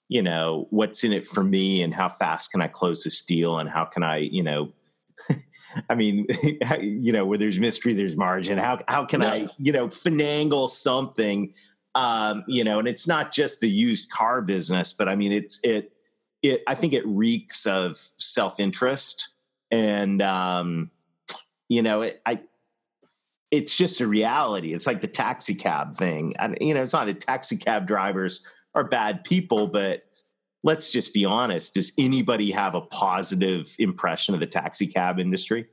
you 0.07 0.21
know, 0.21 0.67
what's 0.69 1.03
in 1.03 1.11
it 1.11 1.25
for 1.25 1.43
me 1.43 1.81
and 1.83 1.93
how 1.93 2.07
fast 2.07 2.51
can 2.51 2.61
I 2.61 2.67
close 2.67 3.03
this 3.03 3.23
deal 3.23 3.59
and 3.59 3.69
how 3.69 3.83
can 3.83 4.01
I, 4.01 4.17
you 4.17 4.43
know, 4.43 4.71
I 5.89 5.95
mean, 5.95 6.25
you 6.79 7.11
know, 7.11 7.25
where 7.25 7.37
there's 7.37 7.59
mystery, 7.59 7.93
there's 7.93 8.15
margin. 8.15 8.57
How 8.57 8.79
how 8.87 9.03
can 9.03 9.21
I, 9.21 9.49
you 9.57 9.73
know, 9.73 9.87
finagle 9.87 10.69
something? 10.69 11.53
Um, 11.95 12.45
you 12.47 12.63
know, 12.63 12.79
and 12.79 12.87
it's 12.87 13.07
not 13.07 13.33
just 13.33 13.59
the 13.59 13.69
used 13.69 14.09
car 14.09 14.41
business, 14.41 14.93
but 14.93 15.09
I 15.09 15.17
mean, 15.17 15.33
it's 15.33 15.59
it 15.65 15.91
it. 16.41 16.63
I 16.65 16.75
think 16.75 16.93
it 16.93 17.05
reeks 17.05 17.67
of 17.67 17.97
self 17.97 18.59
interest 18.59 19.32
and 19.73 20.21
um, 20.21 20.91
you 21.67 21.81
know, 21.81 22.03
it, 22.03 22.21
I 22.25 22.41
it's 23.51 23.75
just 23.75 24.01
a 24.01 24.07
reality. 24.07 24.73
It's 24.73 24.87
like 24.87 25.01
the 25.01 25.07
taxi 25.07 25.53
cab 25.53 25.95
thing. 25.95 26.33
And, 26.39 26.57
you 26.59 26.73
know, 26.73 26.81
it's 26.81 26.93
not 26.93 27.05
that 27.05 27.21
taxi 27.21 27.57
cab 27.57 27.85
drivers 27.85 28.47
are 28.73 28.83
bad 28.83 29.23
people, 29.23 29.67
but 29.67 30.05
let's 30.63 30.89
just 30.89 31.13
be 31.13 31.23
honest. 31.23 31.75
Does 31.75 31.93
anybody 31.99 32.49
have 32.49 32.73
a 32.73 32.81
positive 32.81 33.75
impression 33.77 34.33
of 34.33 34.39
the 34.39 34.47
taxi 34.47 34.87
cab 34.87 35.19
industry? 35.19 35.67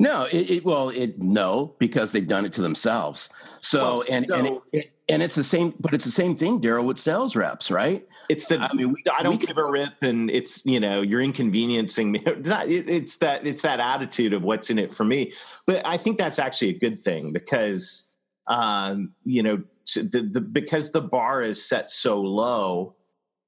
No, 0.00 0.26
it, 0.32 0.50
it, 0.50 0.64
well, 0.64 0.88
it 0.88 1.20
no, 1.20 1.76
because 1.78 2.10
they've 2.10 2.26
done 2.26 2.44
it 2.44 2.52
to 2.54 2.62
themselves. 2.62 3.32
So 3.60 3.80
well, 3.80 4.04
and 4.10 4.28
so, 4.28 4.34
and, 4.34 4.58
it, 4.72 4.91
and 5.08 5.22
it's 5.22 5.34
the 5.34 5.42
same, 5.42 5.74
but 5.80 5.94
it's 5.94 6.04
the 6.04 6.10
same 6.10 6.36
thing, 6.36 6.60
Darrell, 6.60 6.84
with 6.84 6.98
sales 6.98 7.34
reps, 7.34 7.70
right? 7.70 8.06
It's 8.28 8.46
the 8.46 8.58
I 8.58 8.72
mean, 8.72 8.92
we, 8.92 9.02
I 9.16 9.22
don't 9.22 9.40
give 9.40 9.58
a 9.58 9.64
rip, 9.64 10.02
and 10.02 10.30
it's 10.30 10.64
you 10.64 10.78
know 10.78 11.02
you're 11.02 11.20
inconveniencing 11.20 12.12
me. 12.12 12.22
It's, 12.26 12.48
not, 12.48 12.68
it's 12.68 13.16
that 13.18 13.46
it's 13.46 13.62
that 13.62 13.80
attitude 13.80 14.32
of 14.32 14.42
what's 14.42 14.70
in 14.70 14.78
it 14.78 14.90
for 14.90 15.04
me. 15.04 15.32
But 15.66 15.86
I 15.86 15.96
think 15.96 16.18
that's 16.18 16.38
actually 16.38 16.70
a 16.70 16.78
good 16.78 17.00
thing 17.00 17.32
because 17.32 18.14
um, 18.46 19.12
you 19.24 19.42
know 19.42 19.62
the, 19.94 20.28
the 20.32 20.40
because 20.40 20.92
the 20.92 21.00
bar 21.00 21.42
is 21.42 21.64
set 21.64 21.90
so 21.90 22.20
low. 22.20 22.96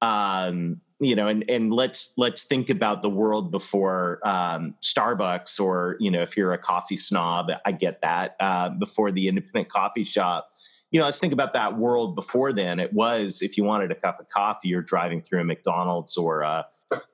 Um, 0.02 0.80
you 1.00 1.16
know, 1.16 1.28
and 1.28 1.44
and 1.49 1.73
let's 1.73 2.14
let's 2.16 2.44
think 2.44 2.70
about 2.70 3.02
the 3.02 3.11
world 3.11 3.50
before 3.50 4.20
um, 4.25 4.75
Starbucks, 4.82 5.61
or 5.61 5.96
you 6.00 6.11
know, 6.11 6.23
if 6.23 6.37
you're 6.37 6.52
a 6.52 6.58
coffee 6.58 6.96
snob, 6.96 7.50
I 7.64 7.73
get 7.73 8.00
that. 8.02 8.37
Uh, 8.40 8.70
before 8.70 9.12
the 9.12 9.28
independent 9.28 9.68
coffee 9.68 10.04
shop, 10.04 10.50
you 10.94 11.00
know, 11.00 11.06
let's 11.06 11.18
think 11.18 11.32
about 11.32 11.54
that 11.54 11.76
world 11.76 12.14
before 12.14 12.52
then. 12.52 12.78
It 12.78 12.92
was 12.92 13.42
if 13.42 13.58
you 13.58 13.64
wanted 13.64 13.90
a 13.90 13.96
cup 13.96 14.20
of 14.20 14.28
coffee, 14.28 14.68
you're 14.68 14.80
driving 14.80 15.20
through 15.20 15.40
a 15.40 15.44
McDonald's 15.44 16.16
or 16.16 16.42
a 16.42 16.66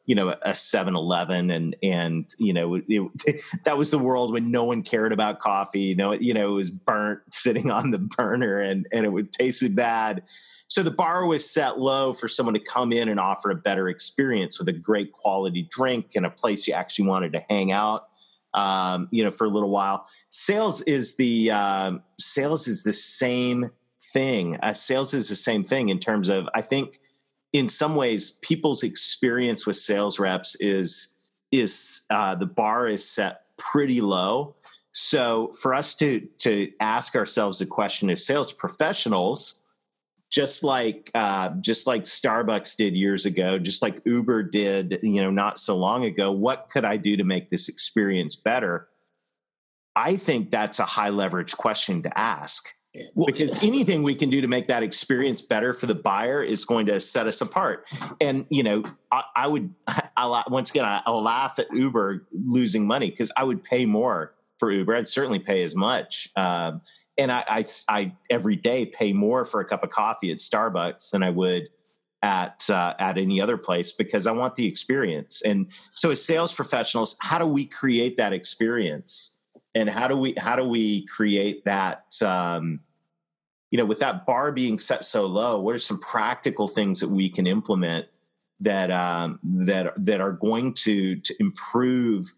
you 0.04 0.14
know 0.14 0.28
a 0.28 0.50
7-Eleven, 0.50 1.50
and 1.50 1.74
and 1.82 2.28
you 2.38 2.52
know 2.52 2.74
it, 2.86 3.40
that 3.64 3.78
was 3.78 3.90
the 3.90 3.98
world 3.98 4.34
when 4.34 4.50
no 4.50 4.64
one 4.64 4.82
cared 4.82 5.14
about 5.14 5.40
coffee. 5.40 5.80
You 5.80 5.96
know, 5.96 6.12
it, 6.12 6.20
you 6.20 6.34
know 6.34 6.50
it 6.50 6.56
was 6.56 6.70
burnt 6.70 7.20
sitting 7.32 7.70
on 7.70 7.90
the 7.90 7.98
burner, 7.98 8.60
and 8.60 8.86
and 8.92 9.06
it 9.06 9.08
would 9.08 9.32
tasted 9.32 9.74
bad 9.74 10.24
so 10.70 10.84
the 10.84 10.92
bar 10.92 11.26
was 11.26 11.50
set 11.50 11.80
low 11.80 12.12
for 12.12 12.28
someone 12.28 12.54
to 12.54 12.60
come 12.60 12.92
in 12.92 13.08
and 13.08 13.18
offer 13.18 13.50
a 13.50 13.56
better 13.56 13.88
experience 13.88 14.56
with 14.56 14.68
a 14.68 14.72
great 14.72 15.10
quality 15.10 15.66
drink 15.68 16.12
and 16.14 16.24
a 16.24 16.30
place 16.30 16.68
you 16.68 16.74
actually 16.74 17.08
wanted 17.08 17.32
to 17.32 17.44
hang 17.50 17.72
out. 17.72 18.06
Um, 18.54 19.08
you 19.12 19.22
know, 19.22 19.30
for 19.30 19.46
a 19.46 19.48
little 19.48 19.70
while. 19.70 20.06
Sales 20.30 20.80
is 20.82 21.16
the 21.16 21.50
um, 21.50 22.02
sales 22.18 22.68
is 22.68 22.84
the 22.84 22.92
same 22.92 23.70
thing. 24.12 24.56
Uh, 24.62 24.72
sales 24.72 25.12
is 25.12 25.28
the 25.28 25.36
same 25.36 25.64
thing 25.64 25.88
in 25.88 25.98
terms 25.98 26.28
of 26.28 26.48
I 26.54 26.62
think 26.62 27.00
in 27.52 27.68
some 27.68 27.96
ways 27.96 28.38
people's 28.42 28.82
experience 28.82 29.66
with 29.66 29.76
sales 29.76 30.18
reps 30.18 30.56
is 30.60 31.16
is 31.50 32.06
uh, 32.10 32.34
the 32.36 32.46
bar 32.46 32.86
is 32.86 33.08
set 33.08 33.42
pretty 33.58 34.00
low. 34.00 34.54
So 34.92 35.50
for 35.60 35.74
us 35.74 35.94
to 35.96 36.20
to 36.38 36.70
ask 36.80 37.16
ourselves 37.16 37.58
the 37.58 37.66
question 37.66 38.10
as 38.10 38.24
sales 38.24 38.52
professionals, 38.52 39.62
just 40.30 40.62
like 40.62 41.10
uh, 41.14 41.50
just 41.60 41.86
like 41.86 42.04
Starbucks 42.04 42.76
did 42.76 42.94
years 42.94 43.26
ago, 43.26 43.58
just 43.58 43.82
like 43.82 44.00
Uber 44.04 44.44
did, 44.44 45.00
you 45.02 45.20
know, 45.20 45.30
not 45.30 45.58
so 45.58 45.76
long 45.76 46.04
ago. 46.04 46.30
What 46.30 46.68
could 46.70 46.84
I 46.84 46.96
do 46.96 47.16
to 47.16 47.24
make 47.24 47.50
this 47.50 47.68
experience 47.68 48.36
better? 48.36 48.88
I 49.96 50.16
think 50.16 50.50
that's 50.50 50.78
a 50.78 50.84
high 50.84 51.10
leverage 51.10 51.56
question 51.56 52.02
to 52.02 52.18
ask 52.18 52.74
because 53.26 53.62
anything 53.62 54.02
we 54.02 54.14
can 54.14 54.30
do 54.30 54.40
to 54.40 54.48
make 54.48 54.66
that 54.66 54.82
experience 54.82 55.42
better 55.42 55.72
for 55.72 55.86
the 55.86 55.94
buyer 55.94 56.42
is 56.42 56.64
going 56.64 56.86
to 56.86 57.00
set 57.00 57.26
us 57.26 57.40
apart. 57.40 57.86
And 58.20 58.46
you 58.50 58.62
know, 58.62 58.82
I, 59.12 59.22
I 59.36 59.48
would 59.48 59.72
I, 59.86 60.44
once 60.48 60.70
again 60.70 60.84
I, 60.84 61.02
will 61.06 61.22
laugh 61.22 61.58
at 61.58 61.72
Uber 61.72 62.26
losing 62.32 62.86
money 62.86 63.10
because 63.10 63.30
I 63.36 63.44
would 63.44 63.62
pay 63.62 63.86
more 63.86 64.34
for 64.58 64.70
Uber. 64.72 64.94
I'd 64.94 65.08
certainly 65.08 65.38
pay 65.38 65.62
as 65.62 65.74
much. 65.74 66.28
Um, 66.36 66.82
and 67.16 67.30
I, 67.30 67.44
I, 67.48 67.64
I, 67.88 68.12
every 68.30 68.56
day 68.56 68.86
pay 68.86 69.12
more 69.12 69.44
for 69.44 69.60
a 69.60 69.64
cup 69.64 69.84
of 69.84 69.90
coffee 69.90 70.30
at 70.30 70.38
Starbucks 70.38 71.10
than 71.10 71.22
I 71.22 71.30
would 71.30 71.68
at 72.22 72.68
uh, 72.68 72.94
at 72.98 73.18
any 73.18 73.40
other 73.40 73.56
place 73.56 73.92
because 73.92 74.26
I 74.26 74.32
want 74.32 74.56
the 74.56 74.66
experience. 74.66 75.42
And 75.42 75.70
so, 75.94 76.10
as 76.10 76.24
sales 76.24 76.54
professionals, 76.54 77.16
how 77.20 77.38
do 77.38 77.46
we 77.46 77.66
create 77.66 78.16
that 78.16 78.32
experience? 78.32 79.39
And 79.74 79.88
how 79.88 80.08
do 80.08 80.16
we 80.16 80.34
how 80.36 80.56
do 80.56 80.64
we 80.64 81.06
create 81.06 81.64
that? 81.64 82.04
Um, 82.24 82.80
you 83.70 83.78
know, 83.78 83.84
with 83.84 84.00
that 84.00 84.26
bar 84.26 84.50
being 84.50 84.78
set 84.78 85.04
so 85.04 85.26
low, 85.26 85.60
what 85.60 85.74
are 85.74 85.78
some 85.78 86.00
practical 86.00 86.66
things 86.66 86.98
that 87.00 87.08
we 87.08 87.28
can 87.28 87.46
implement 87.46 88.06
that 88.60 88.90
um, 88.90 89.38
that 89.42 89.92
that 89.96 90.20
are 90.20 90.32
going 90.32 90.74
to 90.74 91.16
to 91.16 91.34
improve 91.40 92.36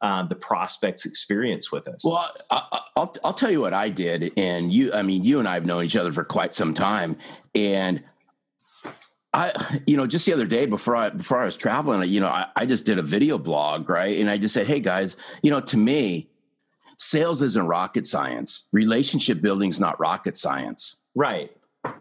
uh, 0.00 0.22
the 0.22 0.34
prospects 0.34 1.04
experience 1.04 1.70
with 1.70 1.86
us. 1.86 2.02
Well, 2.04 2.30
I, 2.50 2.80
will 2.96 3.14
I'll 3.22 3.34
tell 3.34 3.50
you 3.50 3.60
what 3.60 3.74
I 3.74 3.90
did, 3.90 4.32
and 4.36 4.72
you, 4.72 4.92
I 4.92 5.02
mean, 5.02 5.24
you 5.24 5.38
and 5.38 5.48
I 5.48 5.54
have 5.54 5.66
known 5.66 5.84
each 5.84 5.96
other 5.96 6.10
for 6.10 6.24
quite 6.24 6.54
some 6.54 6.72
time, 6.72 7.16
and 7.54 8.02
I, 9.32 9.52
you 9.86 9.96
know, 9.96 10.06
just 10.06 10.24
the 10.26 10.32
other 10.32 10.46
day 10.46 10.66
before 10.66 10.96
I 10.96 11.10
before 11.10 11.40
I 11.40 11.44
was 11.44 11.56
traveling, 11.56 12.08
you 12.08 12.20
know, 12.20 12.28
I, 12.28 12.46
I 12.56 12.66
just 12.66 12.86
did 12.86 12.98
a 12.98 13.02
video 13.02 13.36
blog, 13.36 13.90
right, 13.90 14.18
and 14.18 14.30
I 14.30 14.38
just 14.38 14.54
said, 14.54 14.66
hey 14.66 14.80
guys, 14.80 15.16
you 15.42 15.50
know, 15.50 15.60
to 15.60 15.76
me, 15.76 16.29
sales 17.00 17.40
isn't 17.42 17.66
rocket 17.66 18.06
science. 18.06 18.68
Relationship 18.72 19.40
building 19.40 19.70
is 19.70 19.80
not 19.80 19.98
rocket 19.98 20.36
science, 20.36 21.00
right? 21.14 21.50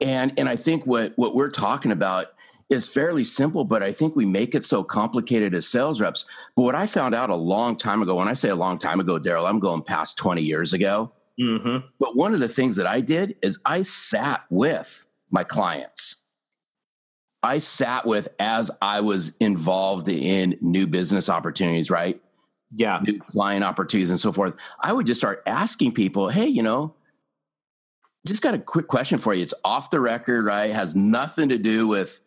And 0.02 0.34
and 0.38 0.50
I 0.50 0.56
think 0.56 0.86
what 0.86 1.14
what 1.16 1.36
we're 1.36 1.50
talking 1.50 1.92
about 1.92 2.28
is 2.70 2.88
fairly 2.88 3.24
simple, 3.24 3.64
but 3.66 3.82
I 3.82 3.92
think 3.92 4.16
we 4.16 4.26
make 4.26 4.54
it 4.54 4.64
so 4.64 4.84
complicated 4.84 5.56
as 5.56 5.68
sales 5.68 6.00
reps. 6.00 6.26
But 6.56 6.64
what 6.64 6.76
I 6.76 6.86
found 6.86 7.16
out 7.16 7.32
a 7.32 7.36
long 7.36 7.76
time 7.76 8.02
ago, 8.04 8.16
when 8.16 8.28
I 8.28 8.34
say 8.34 8.50
a 8.50 8.56
long 8.56 8.78
time 8.78 9.00
ago, 9.00 9.18
Darrell, 9.18 9.48
I'm 9.48 9.60
going 9.60 9.82
past 9.82 10.18
20 10.20 10.44
years 10.44 10.74
ago. 10.74 11.12
Mm-hmm. 11.42 11.88
But 12.00 12.16
one 12.16 12.34
of 12.34 12.42
the 12.42 12.50
things 12.50 12.76
that 12.76 12.86
I 12.86 13.02
did 13.02 13.38
is 13.42 13.60
I 13.66 13.82
sat 13.82 14.44
with 14.52 15.08
my 15.32 15.44
clients. 15.44 16.22
I 17.42 17.58
sat 17.58 18.06
with 18.06 18.28
as 18.40 18.70
I 18.82 19.02
was 19.02 19.38
involved 19.38 20.10
in 20.10 20.58
new 20.62 20.86
business 20.86 21.30
opportunities, 21.30 21.90
right? 21.90 22.22
Yeah. 22.76 23.00
New 23.06 23.20
client 23.20 23.64
opportunities 23.64 24.12
and 24.12 24.20
so 24.20 24.32
forth. 24.32 24.56
I 24.80 24.94
would 24.94 25.08
just 25.08 25.20
start 25.20 25.42
asking 25.46 25.94
people, 25.94 26.30
hey, 26.30 26.48
you 26.48 26.62
know, 26.62 26.94
just 28.28 28.44
got 28.44 28.54
a 28.54 28.60
quick 28.60 28.88
question 28.88 29.18
for 29.18 29.34
you. 29.34 29.44
It's 29.44 29.54
off 29.64 29.90
the 29.90 30.00
record, 30.00 30.46
right? 30.46 30.72
Has 30.72 30.96
nothing 30.96 31.50
to 31.50 31.58
do 31.58 31.88
with 31.88 32.22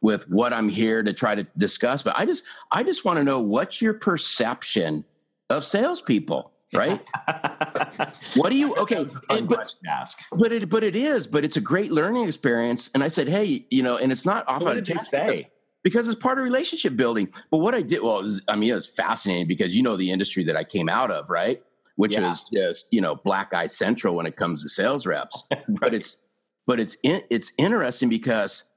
with 0.00 0.28
what 0.28 0.52
I'm 0.52 0.68
here 0.68 1.02
to 1.02 1.12
try 1.12 1.34
to 1.34 1.44
discuss. 1.56 2.02
But 2.02 2.18
I 2.18 2.26
just 2.26 2.44
I 2.70 2.82
just 2.82 3.04
want 3.04 3.18
to 3.18 3.24
know 3.24 3.40
what's 3.40 3.82
your 3.82 3.94
perception 3.94 5.04
of 5.50 5.64
salespeople, 5.64 6.52
right? 6.74 7.00
what 8.36 8.50
do 8.50 8.56
you 8.56 8.74
okay? 8.76 9.02
It, 9.30 9.48
but, 9.48 9.74
ask. 9.86 10.20
but 10.30 10.52
it 10.52 10.68
but 10.68 10.84
it 10.84 10.94
is, 10.94 11.26
but 11.26 11.44
it's 11.44 11.56
a 11.56 11.60
great 11.60 11.90
learning 11.90 12.26
experience. 12.26 12.90
And 12.94 13.02
I 13.02 13.08
said, 13.08 13.28
hey, 13.28 13.66
you 13.70 13.82
know, 13.82 13.96
and 13.96 14.12
it's 14.12 14.26
not 14.26 14.48
off. 14.48 14.62
What 14.62 14.74
did 14.74 14.86
they 14.86 14.94
say? 14.94 15.50
Because, 15.88 16.08
it's 16.08 16.20
part 16.20 16.38
of 16.38 16.44
relationship 16.44 16.96
building. 16.96 17.32
But 17.50 17.58
what 17.58 17.74
I 17.74 17.82
did, 17.82 18.02
well, 18.02 18.22
was, 18.22 18.42
I 18.48 18.56
mean, 18.56 18.70
it 18.70 18.74
was 18.74 18.86
fascinating 18.86 19.46
because 19.46 19.76
you 19.76 19.82
know 19.82 19.96
the 19.96 20.10
industry 20.10 20.44
that 20.44 20.56
I 20.56 20.64
came 20.64 20.88
out 20.88 21.10
of, 21.10 21.30
right? 21.30 21.62
Which 21.96 22.16
yeah. 22.16 22.30
is 22.30 22.42
just 22.42 22.92
you 22.92 23.00
know 23.00 23.16
black 23.16 23.52
eye 23.54 23.66
central 23.66 24.14
when 24.14 24.26
it 24.26 24.36
comes 24.36 24.62
to 24.62 24.68
sales 24.68 25.06
reps. 25.06 25.46
right. 25.50 25.64
But 25.80 25.94
it's 25.94 26.18
but 26.66 26.78
it's 26.78 26.96
in, 27.02 27.22
it's 27.30 27.52
interesting 27.58 28.08
because 28.08 28.68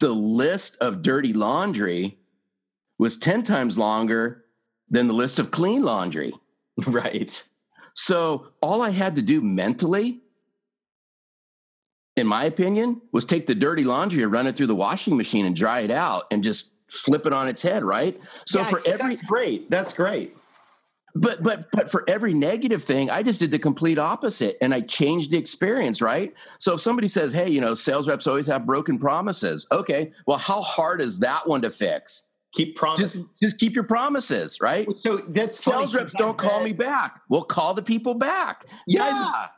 the 0.00 0.12
list 0.12 0.76
of 0.80 1.02
dirty 1.02 1.32
laundry 1.32 2.18
was 2.98 3.18
10 3.18 3.42
times 3.42 3.76
longer 3.76 4.44
than 4.88 5.08
the 5.08 5.12
list 5.12 5.38
of 5.38 5.50
clean 5.50 5.82
laundry. 5.82 6.32
Right. 6.86 7.46
So 7.92 8.46
all 8.62 8.80
I 8.80 8.90
had 8.90 9.16
to 9.16 9.22
do 9.22 9.42
mentally, 9.42 10.21
in 12.16 12.26
my 12.26 12.44
opinion, 12.44 13.00
was 13.12 13.24
take 13.24 13.46
the 13.46 13.54
dirty 13.54 13.84
laundry 13.84 14.22
and 14.22 14.32
run 14.32 14.46
it 14.46 14.56
through 14.56 14.66
the 14.66 14.74
washing 14.74 15.16
machine 15.16 15.46
and 15.46 15.56
dry 15.56 15.80
it 15.80 15.90
out 15.90 16.24
and 16.30 16.44
just 16.44 16.72
flip 16.88 17.26
it 17.26 17.32
on 17.32 17.48
its 17.48 17.62
head, 17.62 17.84
right? 17.84 18.18
So 18.46 18.60
yeah, 18.60 18.64
for 18.66 18.82
every 18.86 19.08
that's 19.08 19.22
great. 19.22 19.70
That's 19.70 19.92
great. 19.94 20.36
But 21.14 21.42
but 21.42 21.66
but 21.72 21.90
for 21.90 22.04
every 22.08 22.32
negative 22.32 22.82
thing 22.82 23.10
i 23.10 23.22
just 23.22 23.38
did 23.38 23.50
the 23.50 23.58
complete 23.58 23.98
opposite 23.98 24.56
and 24.62 24.72
i 24.72 24.80
changed 24.80 25.30
the 25.30 25.36
experience 25.36 26.00
right? 26.00 26.32
So 26.58 26.74
if 26.74 26.80
somebody 26.80 27.06
says 27.06 27.34
hey 27.34 27.50
you 27.50 27.60
know 27.60 27.74
sales 27.74 28.08
reps 28.08 28.26
always 28.26 28.46
have 28.46 28.64
broken 28.64 28.98
promises. 28.98 29.66
Okay 29.70 30.12
well 30.26 30.38
how 30.38 30.62
hard 30.62 31.02
is 31.02 31.20
that 31.20 31.46
one 31.46 31.62
to 31.62 31.70
fix? 31.70 32.28
Keep 32.54 32.76
promises. 32.76 33.22
just, 33.28 33.40
just 33.40 33.58
keep 33.58 33.74
your 33.74 33.84
promises 33.84 34.58
right? 34.62 34.90
So 34.92 35.18
that's 35.18 35.62
sales 35.62 35.94
reps 35.94 36.14
don't 36.14 36.38
call 36.38 36.62
me 36.62 36.72
back. 36.72 37.20
We'll 37.28 37.44
call 37.44 37.74
the 37.74 37.82
people 37.82 38.14
back. 38.14 38.64
Yeah. 38.86 39.10
Guys, 39.10 39.50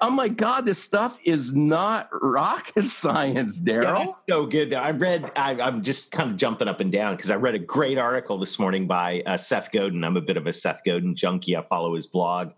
Oh 0.00 0.10
my 0.10 0.28
God, 0.28 0.64
this 0.64 0.82
stuff 0.82 1.18
is 1.24 1.54
not 1.54 2.08
rocket 2.22 2.86
science, 2.86 3.58
Darrell. 3.58 4.04
Yeah, 4.04 4.12
so 4.28 4.46
good. 4.46 4.72
I 4.72 4.92
read, 4.92 5.30
I, 5.34 5.54
am 5.54 5.82
just 5.82 6.12
kind 6.12 6.30
of 6.30 6.36
jumping 6.36 6.68
up 6.68 6.78
and 6.78 6.92
down 6.92 7.16
because 7.16 7.30
I 7.30 7.36
read 7.36 7.56
a 7.56 7.58
great 7.58 7.98
article 7.98 8.38
this 8.38 8.58
morning 8.60 8.86
by 8.86 9.22
uh, 9.26 9.36
Seth 9.36 9.72
Godin. 9.72 10.04
I'm 10.04 10.16
a 10.16 10.20
bit 10.20 10.36
of 10.36 10.46
a 10.46 10.52
Seth 10.52 10.82
Godin 10.84 11.16
junkie. 11.16 11.56
I 11.56 11.62
follow 11.62 11.96
his 11.96 12.06
blog. 12.06 12.52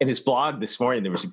In 0.00 0.08
his 0.08 0.20
blog 0.20 0.60
this 0.60 0.80
morning, 0.80 1.02
there 1.02 1.12
was 1.12 1.26
a 1.26 1.32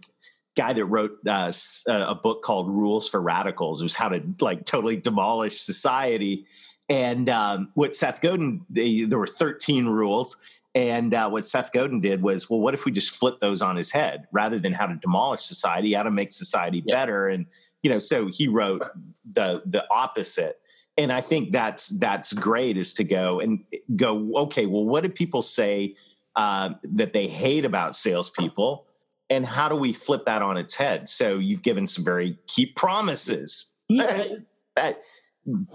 guy 0.58 0.74
that 0.74 0.86
wrote 0.86 1.18
uh, 1.26 1.52
a 1.88 2.16
book 2.16 2.42
called 2.42 2.70
Rules 2.70 3.08
for 3.08 3.22
Radicals. 3.22 3.82
It 3.82 3.86
was 3.86 3.96
how 3.96 4.10
to 4.10 4.22
like 4.42 4.66
totally 4.66 4.98
demolish 4.98 5.60
society. 5.60 6.46
And 6.90 7.30
um, 7.30 7.72
what 7.74 7.96
Seth 7.96 8.22
Godin, 8.22 8.66
they, 8.70 9.06
there 9.06 9.18
were 9.18 9.28
13 9.28 9.88
rules 9.88 10.38
and 10.76 11.14
uh, 11.14 11.30
what 11.30 11.46
Seth 11.46 11.72
Godin 11.72 12.02
did 12.02 12.22
was, 12.22 12.50
well, 12.50 12.60
what 12.60 12.74
if 12.74 12.84
we 12.84 12.92
just 12.92 13.18
flip 13.18 13.40
those 13.40 13.62
on 13.62 13.78
his 13.78 13.94
head 13.94 14.28
rather 14.34 14.60
than 14.60 14.74
how 14.74 14.86
to 14.86 14.96
demolish 14.96 15.42
society, 15.42 15.94
how 15.94 16.04
to 16.04 16.12
make 16.12 16.34
society 16.34 16.84
better? 16.86 17.30
And 17.30 17.46
you 17.82 17.90
know, 17.90 18.00
so 18.00 18.28
he 18.28 18.50
wrote 18.50 18.84
the 19.32 19.62
the 19.66 19.86
opposite. 19.90 20.60
and 20.98 21.12
I 21.12 21.22
think 21.22 21.54
that's 21.54 21.98
that's 22.00 22.34
great 22.34 22.78
is 22.78 22.94
to 22.96 23.06
go 23.06 23.40
and 23.40 23.64
go. 23.96 24.32
Okay, 24.36 24.66
well, 24.66 24.84
what 24.84 25.04
do 25.04 25.10
people 25.10 25.42
say 25.42 25.96
uh, 26.36 26.72
that 26.84 27.14
they 27.14 27.28
hate 27.28 27.64
about 27.64 27.96
salespeople, 27.96 28.86
and 29.30 29.46
how 29.46 29.70
do 29.70 29.76
we 29.76 29.94
flip 29.94 30.26
that 30.26 30.42
on 30.42 30.58
its 30.58 30.76
head? 30.76 31.08
So 31.08 31.38
you've 31.38 31.64
given 31.64 31.88
some 31.88 32.04
very 32.04 32.38
key 32.48 32.66
promises. 32.66 33.74
Yeah. 33.88 34.24
that 34.76 35.02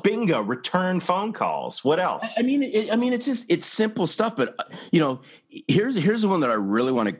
bingo 0.02 0.40
return 0.42 1.00
phone 1.00 1.32
calls. 1.32 1.84
What 1.84 2.00
else? 2.00 2.38
I 2.38 2.42
mean 2.42 2.62
it, 2.62 2.92
i 2.92 2.96
mean 2.96 3.12
it's 3.12 3.26
just 3.26 3.50
it's 3.50 3.66
simple 3.66 4.06
stuff 4.06 4.36
but 4.36 4.54
uh, 4.58 4.64
you 4.90 5.00
know 5.00 5.20
here's 5.68 5.96
here's 5.96 6.22
the 6.22 6.28
one 6.28 6.40
that 6.40 6.50
i 6.50 6.54
really 6.54 6.92
want 6.92 7.08
to 7.08 7.16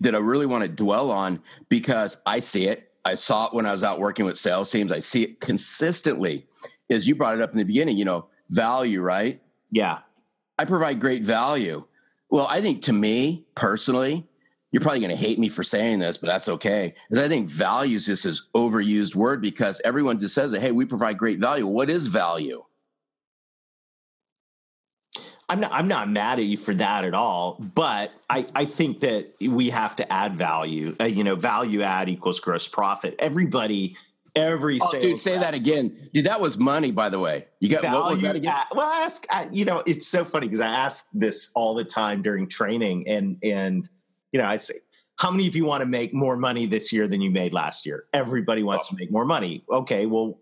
that 0.00 0.14
i 0.14 0.18
really 0.18 0.46
want 0.46 0.62
to 0.62 0.68
dwell 0.68 1.10
on 1.10 1.42
because 1.68 2.18
i 2.26 2.38
see 2.38 2.66
it. 2.66 2.90
I 3.04 3.14
saw 3.14 3.46
it 3.46 3.54
when 3.54 3.66
i 3.66 3.70
was 3.70 3.84
out 3.84 3.98
working 3.98 4.26
with 4.26 4.36
sales 4.36 4.70
teams. 4.70 4.92
I 4.92 4.98
see 4.98 5.22
it 5.22 5.40
consistently. 5.40 6.46
As 6.90 7.08
you 7.08 7.14
brought 7.14 7.34
it 7.34 7.40
up 7.40 7.52
in 7.52 7.58
the 7.58 7.64
beginning 7.64 7.96
you 7.96 8.04
know 8.04 8.26
value 8.50 9.00
right? 9.00 9.40
Yeah. 9.70 10.00
I 10.58 10.64
provide 10.64 11.00
great 11.00 11.22
value. 11.22 11.84
Well 12.30 12.46
i 12.50 12.60
think 12.60 12.82
to 12.82 12.92
me 12.92 13.46
personally 13.54 14.26
you're 14.72 14.80
probably 14.80 15.00
going 15.00 15.10
to 15.10 15.16
hate 15.16 15.38
me 15.38 15.48
for 15.48 15.62
saying 15.62 16.00
this, 16.00 16.16
but 16.16 16.26
that's 16.26 16.48
okay. 16.48 16.94
Because 17.08 17.24
I 17.24 17.28
think 17.28 17.48
value 17.48 17.96
is 17.96 18.06
just 18.06 18.24
this 18.24 18.48
overused 18.54 19.14
word 19.14 19.40
because 19.40 19.80
everyone 19.84 20.18
just 20.18 20.34
says 20.34 20.52
it. 20.52 20.60
Hey, 20.60 20.72
we 20.72 20.84
provide 20.84 21.18
great 21.18 21.38
value. 21.38 21.66
What 21.66 21.88
is 21.88 22.08
value? 22.08 22.64
I'm 25.48 25.60
not. 25.60 25.70
I'm 25.70 25.86
not 25.86 26.10
mad 26.10 26.40
at 26.40 26.44
you 26.44 26.56
for 26.56 26.74
that 26.74 27.04
at 27.04 27.14
all. 27.14 27.54
But 27.60 28.10
I, 28.28 28.46
I 28.54 28.64
think 28.64 29.00
that 29.00 29.32
we 29.40 29.70
have 29.70 29.94
to 29.96 30.12
add 30.12 30.34
value. 30.34 30.96
Uh, 30.98 31.04
you 31.04 31.22
know, 31.22 31.36
value 31.36 31.82
add 31.82 32.08
equals 32.08 32.40
gross 32.40 32.66
profit. 32.66 33.14
Everybody 33.20 33.96
every 34.34 34.78
oh, 34.82 35.00
dude 35.00 35.18
say 35.18 35.38
that 35.38 35.54
again 35.54 35.96
dude 36.12 36.26
that 36.26 36.40
was 36.40 36.58
money 36.58 36.92
by 36.92 37.08
the 37.08 37.18
way 37.18 37.46
you 37.58 37.70
got 37.70 37.80
Value 37.80 37.98
what 37.98 38.10
was 38.10 38.20
that 38.20 38.36
again 38.36 38.52
at, 38.52 38.66
well 38.76 38.86
I 38.86 38.98
ask 39.00 39.26
I, 39.30 39.48
you 39.50 39.64
know 39.64 39.82
it's 39.86 40.06
so 40.06 40.26
funny 40.26 40.46
because 40.46 40.60
i 40.60 40.66
ask 40.66 41.08
this 41.14 41.52
all 41.56 41.74
the 41.74 41.84
time 41.84 42.20
during 42.20 42.46
training 42.46 43.08
and 43.08 43.38
and 43.42 43.88
you 44.32 44.40
know, 44.40 44.46
I 44.46 44.56
say, 44.56 44.74
how 45.18 45.30
many 45.30 45.46
of 45.46 45.56
you 45.56 45.64
want 45.64 45.80
to 45.80 45.86
make 45.86 46.12
more 46.12 46.36
money 46.36 46.66
this 46.66 46.92
year 46.92 47.08
than 47.08 47.20
you 47.20 47.30
made 47.30 47.52
last 47.52 47.86
year? 47.86 48.04
Everybody 48.12 48.62
wants 48.62 48.88
oh. 48.90 48.96
to 48.96 49.02
make 49.02 49.10
more 49.10 49.24
money. 49.24 49.64
Okay, 49.70 50.06
well, 50.06 50.38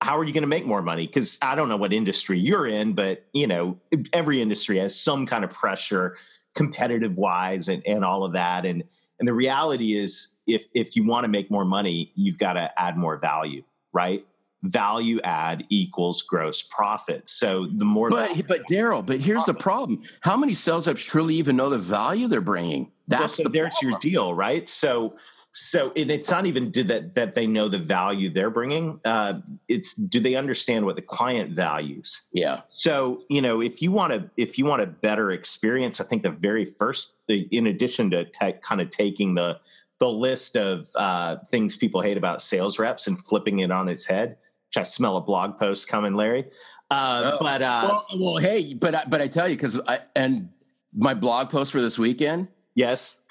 how 0.00 0.16
are 0.16 0.24
you 0.24 0.32
going 0.32 0.42
to 0.42 0.48
make 0.48 0.66
more 0.66 0.82
money? 0.82 1.06
Because 1.06 1.38
I 1.42 1.54
don't 1.54 1.68
know 1.68 1.76
what 1.76 1.92
industry 1.92 2.38
you're 2.38 2.66
in, 2.66 2.94
but 2.94 3.26
you 3.32 3.46
know, 3.46 3.78
every 4.12 4.40
industry 4.40 4.78
has 4.78 4.98
some 4.98 5.26
kind 5.26 5.44
of 5.44 5.50
pressure, 5.50 6.16
competitive 6.54 7.16
wise, 7.16 7.68
and, 7.68 7.82
and 7.86 8.04
all 8.04 8.24
of 8.24 8.32
that. 8.32 8.64
And 8.64 8.84
and 9.18 9.28
the 9.28 9.34
reality 9.34 9.96
is, 9.96 10.40
if 10.46 10.64
if 10.74 10.96
you 10.96 11.04
want 11.04 11.24
to 11.24 11.28
make 11.28 11.50
more 11.50 11.66
money, 11.66 12.12
you've 12.16 12.38
got 12.38 12.54
to 12.54 12.72
add 12.80 12.96
more 12.96 13.18
value, 13.18 13.62
right? 13.92 14.26
Value 14.62 15.20
add 15.22 15.64
equals 15.68 16.22
gross 16.22 16.62
profit. 16.62 17.28
So 17.28 17.66
the 17.66 17.84
more, 17.84 18.10
but 18.10 18.46
but 18.46 18.66
Darrell, 18.68 19.02
but 19.02 19.20
here's 19.20 19.44
the 19.44 19.54
problem: 19.54 20.02
how 20.22 20.36
many 20.36 20.54
sales 20.54 20.88
reps 20.88 21.04
truly 21.04 21.34
even 21.34 21.56
know 21.56 21.68
the 21.68 21.78
value 21.78 22.28
they're 22.28 22.40
bringing? 22.40 22.90
That's 23.10 23.20
well, 23.20 23.28
so 23.28 23.42
the 23.44 23.48
there's 23.50 23.82
your 23.82 23.98
deal, 23.98 24.32
right? 24.32 24.68
So 24.68 25.16
so 25.52 25.92
and 25.96 26.10
it's 26.10 26.30
not 26.30 26.46
even 26.46 26.70
do 26.70 26.84
that 26.84 27.14
that 27.16 27.34
they 27.34 27.46
know 27.46 27.68
the 27.68 27.78
value 27.78 28.32
they're 28.32 28.50
bringing. 28.50 29.00
Uh, 29.04 29.40
it's 29.68 29.94
do 29.94 30.20
they 30.20 30.36
understand 30.36 30.86
what 30.86 30.94
the 30.94 31.02
client 31.02 31.50
values? 31.50 32.28
Yeah. 32.32 32.60
So 32.68 33.20
you 33.28 33.42
know 33.42 33.60
if 33.60 33.82
you 33.82 33.90
want 33.90 34.12
to 34.12 34.30
if 34.36 34.58
you 34.58 34.64
want 34.64 34.82
a 34.82 34.86
better 34.86 35.30
experience, 35.32 36.00
I 36.00 36.04
think 36.04 36.22
the 36.22 36.30
very 36.30 36.64
first, 36.64 37.18
in 37.28 37.66
addition 37.66 38.10
to 38.10 38.24
te- 38.26 38.52
kind 38.62 38.80
of 38.80 38.90
taking 38.90 39.34
the 39.34 39.58
the 39.98 40.08
list 40.08 40.56
of 40.56 40.86
uh, 40.96 41.36
things 41.50 41.76
people 41.76 42.00
hate 42.00 42.16
about 42.16 42.40
sales 42.40 42.78
reps 42.78 43.06
and 43.06 43.18
flipping 43.18 43.58
it 43.58 43.72
on 43.72 43.88
its 43.88 44.06
head, 44.06 44.36
which 44.68 44.78
I 44.78 44.84
smell 44.84 45.16
a 45.16 45.20
blog 45.20 45.58
post 45.58 45.88
coming, 45.88 46.14
Larry. 46.14 46.46
Uh, 46.90 47.32
oh. 47.34 47.38
But 47.40 47.60
uh, 47.60 47.80
well, 47.88 48.06
well, 48.18 48.36
hey, 48.36 48.72
but 48.74 48.94
I, 48.94 49.04
but 49.06 49.20
I 49.20 49.26
tell 49.26 49.48
you 49.48 49.56
because 49.56 49.80
I 49.80 49.98
and 50.14 50.50
my 50.94 51.14
blog 51.14 51.50
post 51.50 51.72
for 51.72 51.80
this 51.80 51.98
weekend 51.98 52.48
Yes. 52.74 53.24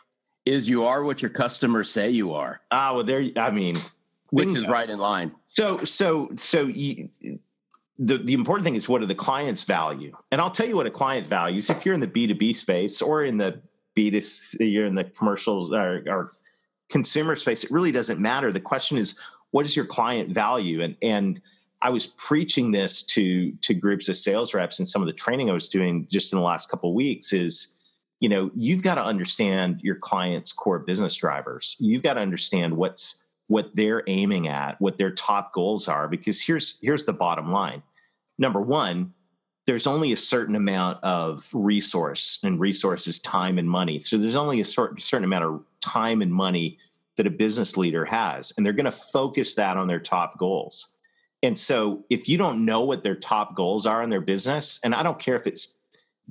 Is 0.46 0.68
you 0.68 0.86
are 0.86 1.04
what 1.04 1.22
your 1.22 1.30
customers 1.30 1.92
say 1.92 2.10
you 2.10 2.34
are. 2.34 2.62
Ah, 2.72 2.94
well, 2.96 3.04
there. 3.04 3.24
I 3.36 3.52
mean, 3.52 3.78
which 4.32 4.48
bingo. 4.48 4.62
is 4.62 4.68
right 4.68 4.90
in 4.90 4.98
line. 4.98 5.32
So, 5.50 5.84
so, 5.84 6.32
so 6.36 6.64
you, 6.64 7.10
the 8.00 8.18
the 8.18 8.34
important 8.34 8.64
thing 8.64 8.76
is 8.76 8.90
what 8.90 9.02
do 9.02 9.06
the 9.06 9.14
clients 9.14 9.66
value? 9.66 10.16
And 10.32 10.42
I'll 10.42 10.50
tell 10.50 10.68
you 10.68 10.76
what 10.76 10.88
a 10.88 10.92
client 10.92 11.28
values. 11.28 11.70
If 11.70 11.86
you're 11.86 11.94
in 11.94 12.00
the 12.00 12.08
B 12.08 12.26
two 12.26 12.34
B 12.34 12.54
space 12.54 13.02
or 13.02 13.24
in 13.24 13.38
the 13.38 13.62
B 13.94 14.10
two 14.10 14.22
C, 14.22 14.66
you're 14.66 14.86
in 14.86 14.96
the 14.96 15.04
commercial 15.04 15.76
or, 15.76 16.04
or 16.08 16.32
consumer 16.90 17.36
space. 17.36 17.64
It 17.64 17.70
really 17.70 17.92
doesn't 17.92 18.20
matter. 18.20 18.52
The 18.52 18.60
question 18.60 18.98
is, 18.98 19.20
what 19.52 19.66
is 19.66 19.76
your 19.76 19.86
client 19.86 20.32
value? 20.32 20.82
And 20.82 20.96
and 21.02 21.42
I 21.82 21.92
was 21.92 22.08
preaching 22.08 22.72
this 22.72 23.04
to 23.04 23.52
to 23.52 23.74
groups 23.74 24.10
of 24.10 24.16
sales 24.16 24.54
reps 24.54 24.80
and 24.80 24.88
some 24.88 25.02
of 25.02 25.08
the 25.08 25.14
training 25.14 25.50
I 25.50 25.54
was 25.54 25.70
doing 25.70 26.08
just 26.10 26.34
in 26.34 26.40
the 26.40 26.46
last 26.46 26.72
couple 26.72 26.90
of 26.90 26.96
weeks 26.96 27.34
is 27.34 27.76
you 28.20 28.30
know 28.30 28.52
you've 28.56 28.84
got 28.84 28.96
to 28.96 29.04
understand 29.04 29.82
your 29.82 29.96
client's 29.96 30.52
core 30.54 30.80
business 30.80 31.16
drivers. 31.16 31.76
You've 31.80 32.04
got 32.04 32.16
to 32.16 32.22
understand 32.22 32.76
what's 32.76 33.24
what 33.48 33.76
they're 33.76 34.04
aiming 34.08 34.48
at 34.48 34.80
what 34.80 34.98
their 34.98 35.12
top 35.12 35.54
goals 35.54 35.88
are 35.88 36.08
because 36.08 36.42
here's 36.42 36.80
here's 36.82 37.06
the 37.06 37.14
bottom 37.14 37.52
line. 37.52 37.84
Number 38.38 38.62
one 38.62 39.14
there's 39.66 39.86
only 39.86 40.12
a 40.12 40.18
certain 40.18 40.56
amount 40.56 40.98
of 41.04 41.48
resource 41.54 42.40
and 42.44 42.60
resources 42.60 43.20
time 43.20 43.60
and 43.60 43.70
money. 43.70 44.00
So 44.00 44.18
there's 44.18 44.36
only 44.36 44.62
a 44.62 44.66
certain, 44.66 45.00
certain 45.00 45.26
amount 45.26 45.44
of 45.44 45.64
time 45.80 46.24
and 46.24 46.34
money 46.34 46.80
that 47.18 47.28
a 47.28 47.30
business 47.30 47.78
leader 47.78 48.04
has 48.06 48.52
and 48.58 48.66
they're 48.66 48.74
going 48.74 48.86
to 48.86 48.92
focus 48.92 49.54
that 49.56 49.78
on 49.78 49.88
their 49.88 50.00
top 50.00 50.40
goals. 50.40 50.94
And 51.44 51.58
so 51.58 52.04
if 52.10 52.28
you 52.28 52.38
don't 52.38 52.66
know 52.66 52.82
what 52.82 53.04
their 53.04 53.16
top 53.16 53.56
goals 53.56 53.86
are 53.86 54.02
in 54.02 54.10
their 54.10 54.22
business 54.22 54.80
and 54.84 54.96
i 54.96 55.04
don't 55.04 55.20
care 55.20 55.36
if 55.36 55.48
it's 55.48 55.79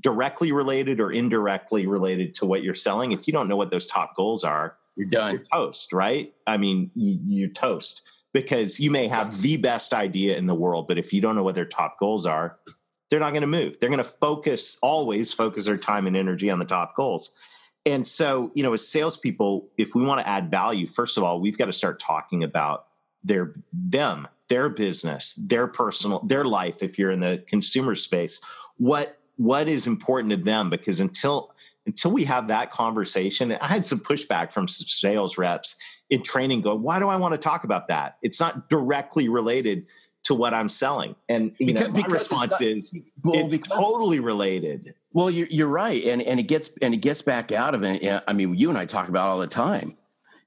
directly 0.01 0.53
related 0.53 1.01
or 1.01 1.11
indirectly 1.11 1.87
related 1.87 2.35
to 2.37 2.47
what 2.47 2.63
you're 2.63 2.75
selling, 2.75 3.13
if 3.13 3.27
you 3.27 3.33
don't 3.33 3.49
know 3.49 3.57
what 3.57 3.71
those 3.71 3.87
top 3.87 4.15
goals 4.17 4.45
are, 4.45 4.77
you're 4.97 5.09
done. 5.09 5.35
You're 5.35 5.45
toast, 5.53 5.93
right? 5.93 6.35
I 6.47 6.57
mean, 6.57 6.91
you, 6.95 7.47
are 7.47 7.53
toast 7.53 8.09
because 8.33 8.81
you 8.81 8.91
may 8.91 9.07
have 9.07 9.43
the 9.43 9.57
best 9.57 9.95
idea 9.95 10.37
in 10.37 10.47
the 10.47 10.55
world, 10.55 10.89
but 10.89 10.99
if 10.99 11.13
you 11.13 11.21
don't 11.21 11.37
know 11.37 11.45
what 11.45 11.55
their 11.55 11.65
top 11.65 11.99
goals 11.99 12.27
are, 12.27 12.59
they're 13.09 13.21
not 13.21 13.31
going 13.31 13.43
to 13.43 13.47
move. 13.47 13.79
They're 13.79 13.89
going 13.89 13.99
to 13.99 14.05
focus, 14.05 14.79
always 14.83 15.33
focus 15.33 15.67
their 15.67 15.77
time 15.77 16.07
and 16.07 16.17
energy 16.17 16.51
on 16.51 16.59
the 16.59 16.65
top 16.65 16.95
goals. 16.95 17.35
And 17.87 18.07
so, 18.07 18.51
you 18.55 18.63
know, 18.63 18.75
as 18.75 18.87
salespeople, 18.87 19.69
if 19.79 19.95
we 19.95 20.05
want 20.05 20.21
to 20.21 20.29
add 20.29 20.51
value, 20.51 20.87
first 20.87 21.17
of 21.17 21.25
all, 21.25 21.41
we've 21.41 21.57
got 21.57 21.67
to 21.67 21.73
start 21.73 22.01
talking 22.01 22.43
about 22.43 22.87
their 23.25 23.55
them, 23.73 24.29
their 24.49 24.69
business, 24.69 25.37
their 25.37 25.67
personal, 25.67 26.21
their 26.21 26.45
life. 26.45 26.83
If 26.83 26.99
you're 26.99 27.11
in 27.11 27.21
the 27.21 27.45
consumer 27.47 27.95
space, 27.95 28.43
what 28.77 29.18
what 29.39 29.67
is 29.67 29.87
important 29.87 30.33
to 30.33 30.37
them 30.37 30.69
because 30.69 31.01
until 31.01 31.55
until 31.87 32.11
we 32.11 32.25
have 32.25 32.49
that 32.49 32.71
conversation 32.71 33.53
i 33.53 33.67
had 33.67 33.87
some 33.87 33.99
pushback 33.99 34.53
from 34.53 34.69
sales 34.69 35.39
reps 35.39 35.79
in 36.11 36.23
training 36.23 36.61
go 36.61 36.75
why 36.75 36.99
do 36.99 37.09
i 37.09 37.17
want 37.17 37.33
to 37.33 37.39
talk 37.39 37.65
about 37.65 37.89
that? 37.89 38.17
It's 38.23 38.41
not 38.41 38.69
directly 38.69 39.29
related 39.29 39.89
to 40.25 40.35
what 40.35 40.55
i'm 40.55 40.69
selling. 40.69 41.15
And 41.29 41.53
you 41.59 41.67
because, 41.67 41.89
know 41.89 42.01
my 42.01 42.07
response 42.09 42.61
not, 42.61 42.63
is 42.63 42.99
well, 43.23 43.35
it's 43.39 43.57
because, 43.57 43.77
totally 43.77 44.21
related. 44.21 44.95
Well 45.13 45.31
you're, 45.31 45.49
you're 45.49 45.69
right 45.69 46.03
and 46.05 46.23
and 46.23 46.39
it 46.41 46.45
gets 46.45 46.71
and 46.83 46.95
it 46.95 46.99
gets 46.99 47.23
back 47.23 47.53
out 47.53 47.75
of 47.75 47.83
it 47.83 48.23
i 48.27 48.33
mean 48.33 48.55
you 48.55 48.69
and 48.69 48.79
i 48.79 48.85
talk 48.85 49.09
about 49.09 49.29
all 49.29 49.39
the 49.39 49.47
time 49.47 49.97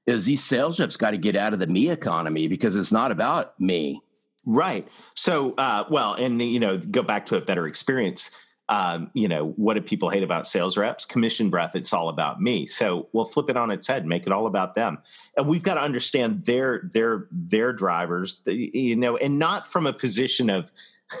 is 0.06 0.26
these 0.26 0.42
sales 0.42 0.80
reps 0.80 0.96
got 0.96 1.12
to 1.12 1.18
get 1.18 1.36
out 1.36 1.52
of 1.52 1.60
the 1.60 1.66
me 1.66 1.90
economy 1.90 2.48
because 2.48 2.74
it's 2.74 2.92
not 2.92 3.12
about 3.12 3.58
me. 3.60 4.02
Right 4.44 4.88
so 5.14 5.54
uh, 5.56 5.84
well 5.88 6.14
and 6.14 6.40
the, 6.40 6.44
you 6.44 6.58
know 6.58 6.78
go 6.78 7.02
back 7.02 7.26
to 7.26 7.36
a 7.36 7.40
better 7.40 7.66
experience 7.68 8.36
um, 8.72 9.10
you 9.12 9.28
know, 9.28 9.48
what 9.56 9.74
do 9.74 9.82
people 9.82 10.08
hate 10.08 10.22
about 10.22 10.48
sales 10.48 10.78
reps? 10.78 11.04
Commission 11.04 11.50
breath. 11.50 11.76
It's 11.76 11.92
all 11.92 12.08
about 12.08 12.40
me. 12.40 12.64
So 12.64 13.06
we'll 13.12 13.26
flip 13.26 13.50
it 13.50 13.56
on 13.56 13.70
its 13.70 13.86
head, 13.86 14.06
make 14.06 14.26
it 14.26 14.32
all 14.32 14.46
about 14.46 14.74
them, 14.74 14.96
and 15.36 15.46
we've 15.46 15.62
got 15.62 15.74
to 15.74 15.82
understand 15.82 16.46
their 16.46 16.88
their 16.90 17.28
their 17.30 17.74
drivers. 17.74 18.40
You 18.46 18.96
know, 18.96 19.18
and 19.18 19.38
not 19.38 19.66
from 19.66 19.86
a 19.86 19.92
position 19.92 20.48
of 20.48 20.72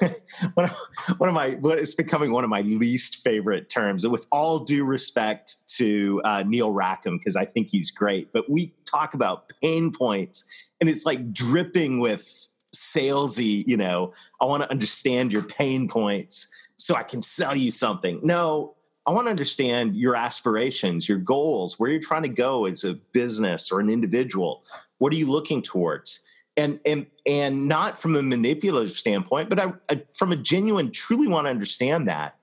one 0.54 0.70
of, 0.70 0.76
one 1.18 1.28
of 1.28 1.34
my 1.34 1.50
what 1.56 1.78
is 1.78 1.94
becoming 1.94 2.32
one 2.32 2.42
of 2.42 2.48
my 2.48 2.62
least 2.62 3.22
favorite 3.22 3.68
terms. 3.68 4.08
With 4.08 4.26
all 4.32 4.60
due 4.60 4.86
respect 4.86 5.68
to 5.76 6.22
uh, 6.24 6.44
Neil 6.46 6.72
Rackham, 6.72 7.18
because 7.18 7.36
I 7.36 7.44
think 7.44 7.68
he's 7.70 7.90
great, 7.90 8.32
but 8.32 8.48
we 8.48 8.72
talk 8.86 9.12
about 9.12 9.52
pain 9.62 9.92
points, 9.92 10.50
and 10.80 10.88
it's 10.88 11.04
like 11.04 11.34
dripping 11.34 12.00
with 12.00 12.48
salesy. 12.74 13.62
You 13.66 13.76
know, 13.76 14.14
I 14.40 14.46
want 14.46 14.62
to 14.62 14.70
understand 14.70 15.32
your 15.32 15.42
pain 15.42 15.86
points 15.86 16.48
so 16.82 16.96
I 16.96 17.04
can 17.04 17.22
sell 17.22 17.54
you 17.54 17.70
something. 17.70 18.18
No, 18.24 18.74
I 19.06 19.12
want 19.12 19.26
to 19.26 19.30
understand 19.30 19.94
your 19.94 20.16
aspirations, 20.16 21.08
your 21.08 21.18
goals, 21.18 21.78
where 21.78 21.88
you're 21.88 22.00
trying 22.00 22.22
to 22.22 22.28
go 22.28 22.66
as 22.66 22.82
a 22.82 22.94
business 23.12 23.70
or 23.70 23.78
an 23.78 23.88
individual. 23.88 24.64
What 24.98 25.12
are 25.12 25.16
you 25.16 25.30
looking 25.30 25.62
towards? 25.62 26.28
And 26.56 26.80
and 26.84 27.06
and 27.24 27.68
not 27.68 27.96
from 27.96 28.16
a 28.16 28.22
manipulative 28.22 28.96
standpoint, 28.96 29.48
but 29.48 29.60
I, 29.60 29.72
I 29.88 30.02
from 30.12 30.32
a 30.32 30.36
genuine, 30.36 30.90
truly 30.90 31.28
want 31.28 31.46
to 31.46 31.50
understand 31.50 32.08
that. 32.08 32.34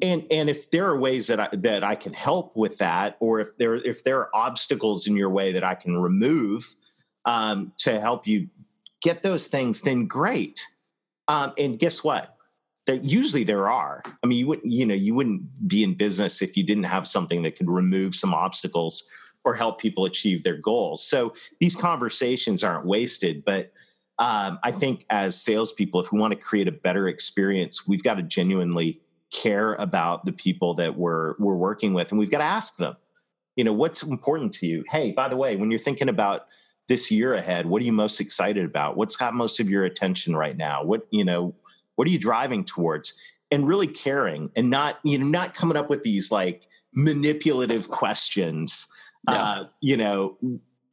And 0.00 0.24
and 0.30 0.48
if 0.48 0.70
there 0.70 0.86
are 0.86 0.96
ways 0.96 1.26
that 1.26 1.40
I 1.40 1.48
that 1.52 1.82
I 1.82 1.96
can 1.96 2.12
help 2.12 2.56
with 2.56 2.78
that, 2.78 3.16
or 3.18 3.40
if 3.40 3.56
there 3.58 3.74
if 3.74 4.04
there 4.04 4.20
are 4.20 4.30
obstacles 4.32 5.08
in 5.08 5.16
your 5.16 5.30
way 5.30 5.52
that 5.52 5.64
I 5.64 5.74
can 5.74 5.98
remove 5.98 6.76
um, 7.24 7.72
to 7.78 7.98
help 7.98 8.28
you 8.28 8.50
get 9.02 9.22
those 9.22 9.48
things, 9.48 9.82
then 9.82 10.06
great 10.06 10.64
Um, 11.28 11.52
and 11.58 11.78
guess 11.78 12.02
what? 12.02 12.37
There, 12.88 12.96
usually 12.96 13.44
there 13.44 13.68
are. 13.68 14.02
I 14.24 14.26
mean, 14.26 14.38
you 14.38 14.46
wouldn't, 14.46 14.72
you 14.72 14.86
know, 14.86 14.94
you 14.94 15.14
wouldn't 15.14 15.68
be 15.68 15.84
in 15.84 15.92
business 15.92 16.40
if 16.40 16.56
you 16.56 16.64
didn't 16.64 16.84
have 16.84 17.06
something 17.06 17.42
that 17.42 17.54
could 17.54 17.68
remove 17.68 18.14
some 18.14 18.32
obstacles 18.32 19.08
or 19.44 19.54
help 19.54 19.78
people 19.78 20.06
achieve 20.06 20.42
their 20.42 20.56
goals. 20.56 21.06
So 21.06 21.34
these 21.60 21.76
conversations 21.76 22.64
aren't 22.64 22.86
wasted. 22.86 23.44
But 23.44 23.72
um, 24.18 24.58
I 24.64 24.70
think 24.70 25.04
as 25.10 25.40
salespeople, 25.40 26.00
if 26.00 26.12
we 26.12 26.18
want 26.18 26.32
to 26.32 26.38
create 26.38 26.66
a 26.66 26.72
better 26.72 27.08
experience, 27.08 27.86
we've 27.86 28.02
got 28.02 28.14
to 28.14 28.22
genuinely 28.22 29.02
care 29.30 29.74
about 29.74 30.24
the 30.24 30.32
people 30.32 30.72
that 30.74 30.96
we're 30.96 31.34
we're 31.38 31.54
working 31.54 31.92
with, 31.92 32.10
and 32.10 32.18
we've 32.18 32.30
got 32.30 32.38
to 32.38 32.44
ask 32.44 32.78
them, 32.78 32.96
you 33.54 33.64
know, 33.64 33.72
what's 33.74 34.02
important 34.02 34.54
to 34.54 34.66
you. 34.66 34.82
Hey, 34.88 35.12
by 35.12 35.28
the 35.28 35.36
way, 35.36 35.56
when 35.56 35.70
you're 35.70 35.78
thinking 35.78 36.08
about 36.08 36.46
this 36.88 37.10
year 37.10 37.34
ahead, 37.34 37.66
what 37.66 37.82
are 37.82 37.84
you 37.84 37.92
most 37.92 38.18
excited 38.18 38.64
about? 38.64 38.96
What's 38.96 39.14
got 39.14 39.34
most 39.34 39.60
of 39.60 39.68
your 39.68 39.84
attention 39.84 40.34
right 40.34 40.56
now? 40.56 40.82
What 40.82 41.06
you 41.10 41.24
know, 41.24 41.54
what 41.98 42.06
are 42.06 42.12
you 42.12 42.18
driving 42.18 42.64
towards? 42.64 43.20
And 43.50 43.66
really 43.66 43.86
caring, 43.86 44.50
and 44.54 44.68
not 44.70 44.98
you 45.02 45.18
know, 45.18 45.26
not 45.26 45.54
coming 45.54 45.76
up 45.76 45.90
with 45.90 46.02
these 46.02 46.30
like 46.30 46.66
manipulative 46.94 47.88
questions. 47.88 48.86
Yeah. 49.26 49.34
Uh, 49.34 49.64
you 49.80 49.96
know, 49.96 50.36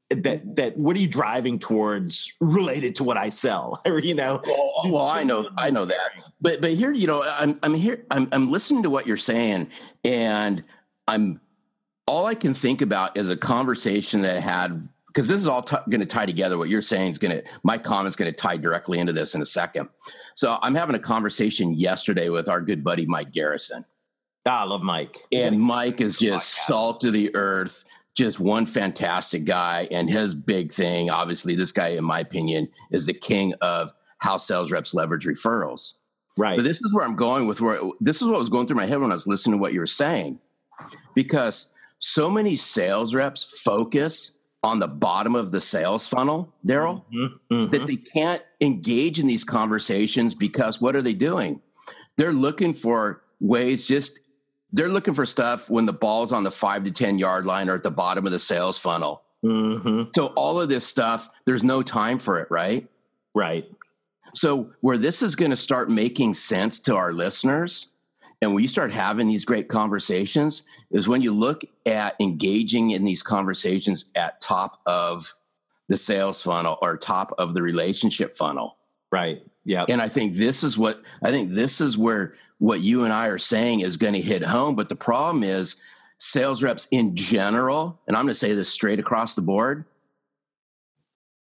that 0.10 0.56
that 0.56 0.78
what 0.78 0.96
are 0.96 1.00
you 1.00 1.08
driving 1.08 1.60
towards 1.60 2.36
related 2.40 2.96
to 2.96 3.04
what 3.04 3.18
I 3.18 3.30
sell 3.30 3.82
or 3.86 4.00
you 4.00 4.16
know 4.16 4.42
well, 4.46 4.82
well, 4.86 5.08
I 5.08 5.24
know 5.24 5.50
I 5.58 5.70
know 5.72 5.86
that 5.86 6.12
but 6.40 6.62
but 6.62 6.74
here 6.74 6.92
you 6.92 7.08
know 7.08 7.24
I'm 7.26 7.60
I'm 7.64 7.74
here 7.74 8.06
I'm 8.12 8.30
I'm 8.32 8.52
listening 8.52 8.84
to 8.84 8.90
what 8.90 9.08
you're 9.08 9.18
saying 9.18 9.70
and 10.04 10.64
I'm 11.08 11.42
all 12.08 12.26
I 12.26 12.36
can 12.36 12.54
think 12.54 12.82
about 12.82 13.18
is 13.18 13.30
a 13.30 13.38
conversation 13.38 14.22
that 14.22 14.38
I 14.38 14.40
had 14.40 14.88
because 15.16 15.30
this 15.30 15.40
is 15.40 15.48
all 15.48 15.62
t- 15.62 15.78
going 15.90 16.02
to 16.02 16.06
tie 16.06 16.26
together 16.26 16.58
what 16.58 16.68
you're 16.68 16.82
saying 16.82 17.12
is 17.12 17.18
going 17.18 17.32
to 17.32 17.44
my 17.64 17.78
comments 17.78 18.18
going 18.18 18.32
to 18.32 18.36
tie 18.36 18.58
directly 18.58 19.00
into 19.00 19.14
this 19.14 19.34
in 19.34 19.42
a 19.42 19.46
second 19.46 19.90
so 20.36 20.58
I'm 20.62 20.76
having 20.76 20.96
a 20.96 21.00
conversation 21.00 21.74
yesterday 21.74 22.30
with 22.30 22.50
our 22.50 22.62
good 22.62 22.84
buddy 22.84 23.06
Mike 23.06 23.32
Garrison 23.32 23.86
ah, 24.46 24.62
I 24.62 24.66
love 24.66 24.84
Mike 24.84 25.18
and 25.32 25.60
Mike 25.60 26.02
is 26.02 26.18
just 26.18 26.66
salt 26.66 27.02
to 27.02 27.12
the 27.12 27.36
earth 27.36 27.86
just 28.16 28.40
one 28.40 28.66
fantastic 28.66 29.44
guy. 29.44 29.88
And 29.92 30.10
his 30.10 30.34
big 30.34 30.72
thing, 30.72 31.10
obviously, 31.10 31.56
this 31.56 31.72
guy, 31.72 31.90
in 31.90 32.06
my 32.06 32.22
opinion, 32.22 32.70
is 32.90 33.06
the 33.06 33.14
king 33.14 33.54
of 33.62 33.92
how 34.20 34.38
sales 34.38 34.72
reps 34.72 34.94
leverage 34.94 35.26
referrals. 35.26 35.96
Right. 36.38 36.58
But 36.58 36.64
this 36.64 36.82
is 36.82 36.94
where 36.94 37.06
I'm 37.06 37.16
going 37.16 37.48
with 37.48 37.62
where 37.62 37.80
this 38.00 38.22
is 38.22 38.28
what 38.28 38.40
was 38.40 38.50
going 38.50 38.68
through 38.68 38.78
my 38.78 38.86
head 38.86 39.00
when 39.00 39.12
I 39.12 39.16
was 39.16 39.28
listening 39.28 39.58
to 39.58 39.62
what 39.62 39.74
you 39.74 39.80
were 39.82 39.86
saying. 39.86 40.40
Because 41.14 41.72
so 42.00 42.30
many 42.30 42.56
sales 42.56 43.14
reps 43.14 43.62
focus 43.64 44.35
on 44.66 44.80
the 44.80 44.88
bottom 44.88 45.36
of 45.36 45.52
the 45.52 45.62
sales 45.62 46.08
funnel, 46.08 46.52
Darrell, 46.66 47.06
mm-hmm, 47.14 47.54
mm-hmm. 47.54 47.72
that 47.72 47.86
they 47.86 47.98
can't 47.98 48.42
engage 48.60 49.20
in 49.20 49.28
these 49.28 49.44
conversations 49.44 50.34
because 50.34 50.82
what 50.82 50.96
are 50.96 51.04
they 51.04 51.14
doing? 51.14 51.62
They're 52.18 52.34
looking 52.34 52.74
for 52.74 53.22
ways 53.40 53.88
just 53.88 54.20
they're 54.72 54.90
looking 54.90 55.14
for 55.14 55.26
stuff 55.26 55.70
when 55.70 55.86
the 55.86 55.94
ball's 55.94 56.34
on 56.34 56.44
the 56.44 56.52
five 56.52 56.84
to 56.86 56.92
10 56.92 57.20
yard 57.20 57.46
line 57.46 57.70
or 57.70 57.76
at 57.76 57.84
the 57.84 57.92
bottom 57.92 58.26
of 58.26 58.32
the 58.32 58.40
sales 58.40 58.80
funnel. 58.80 59.22
Mm-hmm. 59.44 60.10
So 60.16 60.28
all 60.36 60.60
of 60.60 60.68
this 60.68 60.86
stuff, 60.86 61.30
there's 61.46 61.64
no 61.64 61.84
time 61.84 62.18
for 62.18 62.40
it, 62.40 62.48
right? 62.50 62.88
Right. 63.36 63.70
So 64.34 64.72
where 64.82 64.98
this 64.98 65.22
is 65.22 65.36
going 65.36 65.52
to 65.52 65.58
start 65.58 65.92
making 65.92 66.34
sense 66.34 66.80
to 66.80 66.96
our 66.96 67.14
listeners 67.14 67.92
and 68.46 68.54
when 68.54 68.62
you 68.62 68.68
start 68.68 68.94
having 68.94 69.28
these 69.28 69.44
great 69.44 69.70
conversations 69.70 70.68
is 70.92 71.08
when 71.08 71.24
you 71.24 71.32
look 71.32 71.64
at 71.88 72.16
engaging 72.20 72.92
in 72.92 73.04
these 73.04 73.24
conversations 73.24 74.12
at 74.14 74.40
top 74.40 74.82
of 74.86 75.34
the 75.88 75.98
sales 75.98 76.44
funnel 76.44 76.78
or 76.80 76.96
top 76.96 77.34
of 77.40 77.56
the 77.56 77.64
relationship 77.64 78.38
funnel. 78.38 78.78
Right. 79.12 79.42
Yeah. 79.64 79.86
And 79.90 80.00
I 80.00 80.10
think 80.10 80.36
this 80.36 80.64
is 80.64 80.78
what 80.78 81.02
I 81.24 81.32
think 81.32 81.54
this 81.54 81.82
is 81.82 81.98
where 81.98 82.36
what 82.60 82.82
you 82.82 83.04
and 83.04 83.12
I 83.12 83.30
are 83.30 83.40
saying 83.40 83.80
is 83.80 83.98
going 83.98 84.14
to 84.14 84.22
hit 84.22 84.44
home. 84.44 84.76
But 84.76 84.90
the 84.90 84.96
problem 84.96 85.44
is 85.44 85.82
sales 86.20 86.62
reps 86.62 86.88
in 86.92 87.16
general, 87.16 88.00
and 88.08 88.16
I'm 88.16 88.26
going 88.26 88.30
to 88.30 88.36
say 88.36 88.54
this 88.54 88.70
straight 88.70 89.00
across 89.00 89.34
the 89.34 89.42
board, 89.42 89.86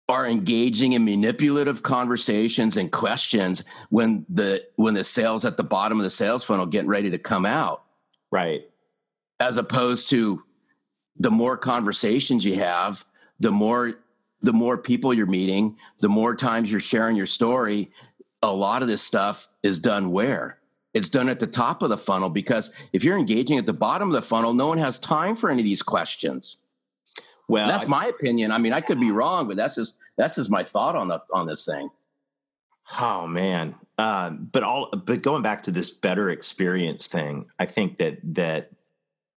are 0.07 0.27
engaging 0.27 0.93
in 0.93 1.03
manipulative 1.03 1.81
conversations 1.81 2.77
and 2.77 2.91
questions 2.91 3.63
when 3.89 4.25
the 4.29 4.63
when 4.75 4.93
the 4.93 5.03
sales 5.03 5.45
at 5.45 5.57
the 5.57 5.63
bottom 5.63 5.97
of 5.97 6.03
the 6.03 6.09
sales 6.09 6.43
funnel 6.43 6.65
getting 6.65 6.89
ready 6.89 7.09
to 7.09 7.17
come 7.17 7.45
out. 7.45 7.83
Right. 8.31 8.69
As 9.39 9.57
opposed 9.57 10.09
to 10.09 10.43
the 11.17 11.31
more 11.31 11.57
conversations 11.57 12.45
you 12.45 12.55
have, 12.55 13.05
the 13.39 13.51
more 13.51 13.95
the 14.41 14.53
more 14.53 14.77
people 14.77 15.13
you're 15.13 15.25
meeting, 15.25 15.77
the 16.01 16.09
more 16.09 16.35
times 16.35 16.71
you're 16.71 16.79
sharing 16.79 17.15
your 17.15 17.25
story, 17.25 17.91
a 18.43 18.53
lot 18.53 18.83
of 18.83 18.87
this 18.87 19.01
stuff 19.01 19.47
is 19.63 19.79
done 19.79 20.11
where? 20.11 20.59
It's 20.93 21.09
done 21.09 21.29
at 21.29 21.39
the 21.39 21.47
top 21.47 21.81
of 21.81 21.89
the 21.89 21.97
funnel 21.97 22.29
because 22.29 22.71
if 22.93 23.03
you're 23.03 23.17
engaging 23.17 23.57
at 23.57 23.65
the 23.65 23.73
bottom 23.73 24.07
of 24.07 24.13
the 24.13 24.21
funnel, 24.21 24.53
no 24.53 24.67
one 24.67 24.77
has 24.77 24.99
time 24.99 25.35
for 25.35 25.49
any 25.49 25.61
of 25.61 25.65
these 25.65 25.83
questions. 25.83 26.61
Well, 27.47 27.67
that's 27.67 27.87
my 27.87 28.05
opinion. 28.05 28.51
I 28.51 28.57
mean, 28.57 28.73
I 28.73 28.81
could 28.81 28.99
be 28.99 29.11
wrong, 29.11 29.47
but 29.47 29.57
that's 29.57 29.75
just 29.75 29.97
that's 30.17 30.35
just 30.35 30.49
my 30.49 30.63
thought 30.63 30.95
on 30.95 31.07
the 31.07 31.21
on 31.33 31.47
this 31.47 31.65
thing. 31.65 31.89
Oh 32.99 33.27
man, 33.27 33.75
uh, 33.97 34.31
but 34.31 34.63
all 34.63 34.89
but 34.91 35.21
going 35.21 35.43
back 35.43 35.63
to 35.63 35.71
this 35.71 35.89
better 35.89 36.29
experience 36.29 37.07
thing, 37.07 37.45
I 37.59 37.65
think 37.65 37.97
that 37.97 38.17
that 38.35 38.71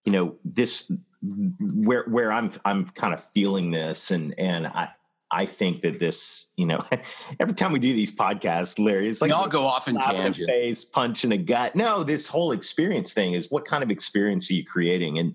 you 0.05 0.13
know 0.13 0.37
this 0.45 0.91
where 1.21 2.05
where 2.05 2.33
I'm 2.33 2.51
I'm 2.65 2.87
kind 2.91 3.13
of 3.13 3.23
feeling 3.23 3.71
this, 3.71 4.11
and 4.11 4.35
and 4.39 4.67
I 4.67 4.91
I 5.31 5.45
think 5.47 5.83
that 5.83 5.99
this, 5.99 6.53
you 6.57 6.67
know, 6.67 6.83
every 7.41 7.55
time 7.55 7.73
we 7.73 7.79
do 7.79 7.93
these 7.93 8.15
podcasts, 8.15 8.79
Larry, 8.79 9.09
it's 9.09 9.21
like 9.21 9.29
we 9.29 9.35
all 9.35 9.49
go 9.49 9.63
off 9.63 9.89
in 9.89 9.99
tangent, 9.99 10.49
face, 10.49 10.85
punch 10.85 11.25
in 11.25 11.33
a 11.33 11.39
gut. 11.39 11.75
No, 11.75 12.03
this 12.03 12.29
whole 12.29 12.53
experience 12.53 13.13
thing 13.13 13.35
is 13.35 13.51
what 13.51 13.65
kind 13.65 13.83
of 13.83 13.91
experience 13.91 14.51
are 14.51 14.55
you 14.55 14.65
creating? 14.65 15.19
And 15.19 15.35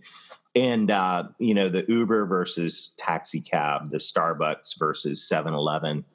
and 0.56 0.92
uh, 0.92 1.30
you 1.40 1.54
know, 1.54 1.70
the 1.70 1.86
Uber 1.88 2.26
versus 2.26 2.94
taxi 2.98 3.42
cab, 3.42 3.92
the 3.92 3.98
Starbucks 3.98 4.78
versus 4.78 5.28
7-Eleven. 5.32 6.06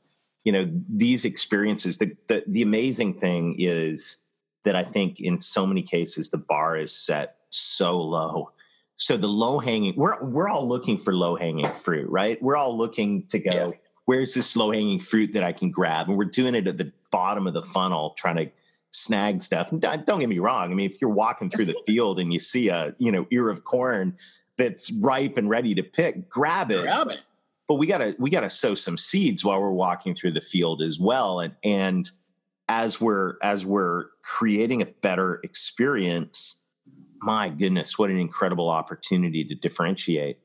You 0.44 0.52
know, 0.52 0.70
these 0.88 1.24
experiences. 1.24 1.98
The, 1.98 2.16
the 2.28 2.44
the 2.46 2.62
amazing 2.62 3.14
thing 3.14 3.56
is 3.58 4.24
that 4.64 4.76
I 4.76 4.84
think 4.84 5.20
in 5.20 5.40
so 5.40 5.66
many 5.66 5.82
cases 5.82 6.30
the 6.30 6.38
bar 6.38 6.76
is 6.76 6.94
set 6.94 7.36
so 7.50 8.00
low 8.00 8.52
so 8.98 9.16
the 9.16 9.28
low 9.28 9.60
hanging, 9.60 9.94
we're 9.96 10.22
we're 10.22 10.48
all 10.48 10.66
looking 10.68 10.98
for 10.98 11.14
low 11.14 11.36
hanging 11.36 11.68
fruit, 11.68 12.10
right? 12.10 12.42
We're 12.42 12.56
all 12.56 12.76
looking 12.76 13.26
to 13.28 13.38
go, 13.38 13.52
yeah. 13.52 13.68
where's 14.06 14.34
this 14.34 14.56
low 14.56 14.72
hanging 14.72 14.98
fruit 14.98 15.32
that 15.34 15.44
I 15.44 15.52
can 15.52 15.70
grab? 15.70 16.08
And 16.08 16.18
we're 16.18 16.24
doing 16.24 16.56
it 16.56 16.66
at 16.66 16.78
the 16.78 16.92
bottom 17.12 17.46
of 17.46 17.54
the 17.54 17.62
funnel, 17.62 18.14
trying 18.18 18.36
to 18.36 18.50
snag 18.90 19.40
stuff. 19.40 19.72
And 19.72 19.80
don't 19.80 20.20
get 20.20 20.28
me 20.28 20.38
wrong. 20.38 20.70
I 20.70 20.74
mean, 20.74 20.90
if 20.90 21.00
you're 21.00 21.10
walking 21.10 21.50
through 21.50 21.66
the 21.66 21.76
field 21.86 22.18
and 22.18 22.32
you 22.32 22.40
see 22.40 22.68
a 22.68 22.94
you 22.98 23.12
know 23.12 23.26
ear 23.30 23.48
of 23.48 23.64
corn 23.64 24.16
that's 24.56 24.92
ripe 24.92 25.36
and 25.36 25.48
ready 25.48 25.74
to 25.74 25.82
pick, 25.82 26.28
grab 26.28 26.70
it. 26.70 26.82
Grab 26.82 27.08
it. 27.08 27.20
But 27.66 27.74
we 27.74 27.86
gotta 27.86 28.16
we 28.18 28.30
gotta 28.30 28.50
sow 28.50 28.74
some 28.74 28.96
seeds 28.96 29.44
while 29.44 29.60
we're 29.60 29.70
walking 29.70 30.14
through 30.14 30.32
the 30.32 30.40
field 30.40 30.82
as 30.82 30.98
well. 30.98 31.40
And 31.40 31.54
and 31.62 32.10
as 32.68 33.00
we're 33.00 33.34
as 33.42 33.64
we're 33.64 34.06
creating 34.22 34.82
a 34.82 34.86
better 34.86 35.40
experience 35.42 36.64
my 37.22 37.48
goodness, 37.48 37.98
what 37.98 38.10
an 38.10 38.18
incredible 38.18 38.68
opportunity 38.68 39.44
to 39.44 39.54
differentiate. 39.54 40.38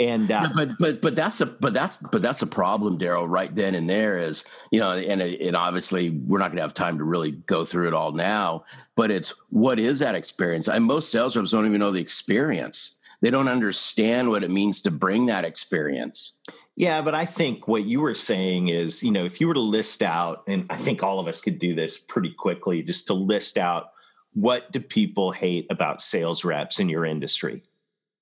And 0.00 0.30
uh, 0.30 0.48
but 0.54 0.78
but 0.78 1.02
but 1.02 1.16
that's 1.16 1.40
a 1.40 1.46
but 1.46 1.72
that's 1.72 1.98
but 1.98 2.22
that's 2.22 2.42
a 2.42 2.46
problem, 2.46 2.98
Darrell. 2.98 3.26
Right 3.26 3.52
then 3.52 3.74
and 3.74 3.90
there 3.90 4.16
is 4.16 4.44
you 4.70 4.78
know, 4.78 4.92
and 4.92 5.20
and 5.20 5.56
obviously 5.56 6.10
we're 6.10 6.38
not 6.38 6.48
going 6.48 6.58
to 6.58 6.62
have 6.62 6.74
time 6.74 6.98
to 6.98 7.04
really 7.04 7.32
go 7.32 7.64
through 7.64 7.88
it 7.88 7.94
all 7.94 8.12
now. 8.12 8.64
But 8.94 9.10
it's 9.10 9.34
what 9.50 9.80
is 9.80 9.98
that 9.98 10.14
experience? 10.14 10.68
And 10.68 10.84
most 10.84 11.10
sales 11.10 11.36
reps 11.36 11.50
don't 11.50 11.66
even 11.66 11.80
know 11.80 11.90
the 11.90 12.00
experience. 12.00 12.96
They 13.20 13.30
don't 13.30 13.48
understand 13.48 14.28
what 14.28 14.44
it 14.44 14.50
means 14.50 14.80
to 14.82 14.92
bring 14.92 15.26
that 15.26 15.44
experience. 15.44 16.38
Yeah, 16.76 17.02
but 17.02 17.16
I 17.16 17.24
think 17.24 17.66
what 17.66 17.86
you 17.86 18.00
were 18.00 18.14
saying 18.14 18.68
is, 18.68 19.02
you 19.02 19.10
know, 19.10 19.24
if 19.24 19.40
you 19.40 19.48
were 19.48 19.54
to 19.54 19.60
list 19.60 20.00
out, 20.00 20.44
and 20.46 20.64
I 20.70 20.76
think 20.76 21.02
all 21.02 21.18
of 21.18 21.26
us 21.26 21.40
could 21.40 21.58
do 21.58 21.74
this 21.74 21.98
pretty 21.98 22.30
quickly, 22.30 22.84
just 22.84 23.08
to 23.08 23.14
list 23.14 23.58
out 23.58 23.90
what 24.34 24.70
do 24.70 24.78
people 24.78 25.32
hate 25.32 25.66
about 25.70 26.00
sales 26.00 26.44
reps 26.44 26.78
in 26.78 26.88
your 26.88 27.04
industry 27.04 27.64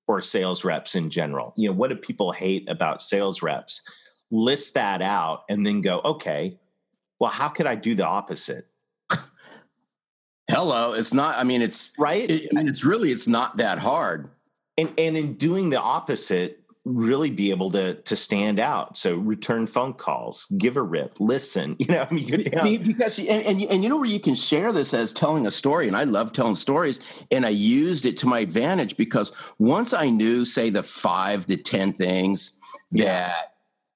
or 0.06 0.20
sales 0.20 0.64
reps 0.64 0.94
in 0.94 1.10
general? 1.10 1.52
You 1.56 1.68
know, 1.68 1.74
what 1.74 1.90
do 1.90 1.96
people 1.96 2.32
hate 2.32 2.68
about 2.68 3.02
sales 3.02 3.42
reps? 3.42 3.88
List 4.30 4.74
that 4.74 5.02
out 5.02 5.44
and 5.48 5.64
then 5.64 5.80
go, 5.80 6.00
okay, 6.04 6.58
well, 7.18 7.30
how 7.30 7.48
could 7.48 7.66
I 7.66 7.74
do 7.74 7.94
the 7.94 8.06
opposite? 8.06 8.66
Hello, 10.50 10.92
it's 10.92 11.14
not. 11.14 11.38
I 11.38 11.44
mean, 11.44 11.62
it's 11.62 11.92
right. 11.98 12.28
It, 12.28 12.48
I 12.52 12.56
mean, 12.56 12.68
it's 12.68 12.84
really 12.84 13.10
it's 13.10 13.26
not 13.26 13.56
that 13.58 13.78
hard. 13.78 14.28
And 14.76 14.92
and 14.98 15.16
in 15.16 15.34
doing 15.34 15.70
the 15.70 15.80
opposite, 15.80 16.60
really 16.86 17.30
be 17.30 17.50
able 17.50 17.70
to 17.72 17.94
to 17.94 18.14
stand 18.14 18.60
out. 18.60 18.96
So 18.96 19.16
return 19.16 19.66
phone 19.66 19.92
calls, 19.92 20.46
give 20.56 20.76
a 20.76 20.82
rip, 20.82 21.20
listen. 21.20 21.76
You 21.86 21.94
know, 21.94 22.06
I 22.10 22.12
mean, 22.12 22.28
you 22.28 22.78
because 22.80 23.18
and, 23.18 23.28
and 23.28 23.62
and 23.62 23.82
you 23.82 23.88
know 23.88 23.96
where 23.96 24.06
you 24.06 24.18
can 24.18 24.34
share 24.34 24.72
this 24.72 24.92
as 24.92 25.12
telling 25.12 25.46
a 25.46 25.52
story, 25.52 25.86
and 25.86 25.96
I 25.96 26.02
love 26.02 26.32
telling 26.32 26.56
stories, 26.56 27.24
and 27.30 27.46
I 27.46 27.50
used 27.50 28.06
it 28.06 28.16
to 28.18 28.26
my 28.26 28.40
advantage 28.40 28.96
because 28.96 29.32
once 29.58 29.92
I 29.94 30.08
knew, 30.08 30.44
say, 30.44 30.70
the 30.70 30.82
five 30.82 31.46
to 31.46 31.56
ten 31.56 31.92
things 31.92 32.56
that 32.92 33.52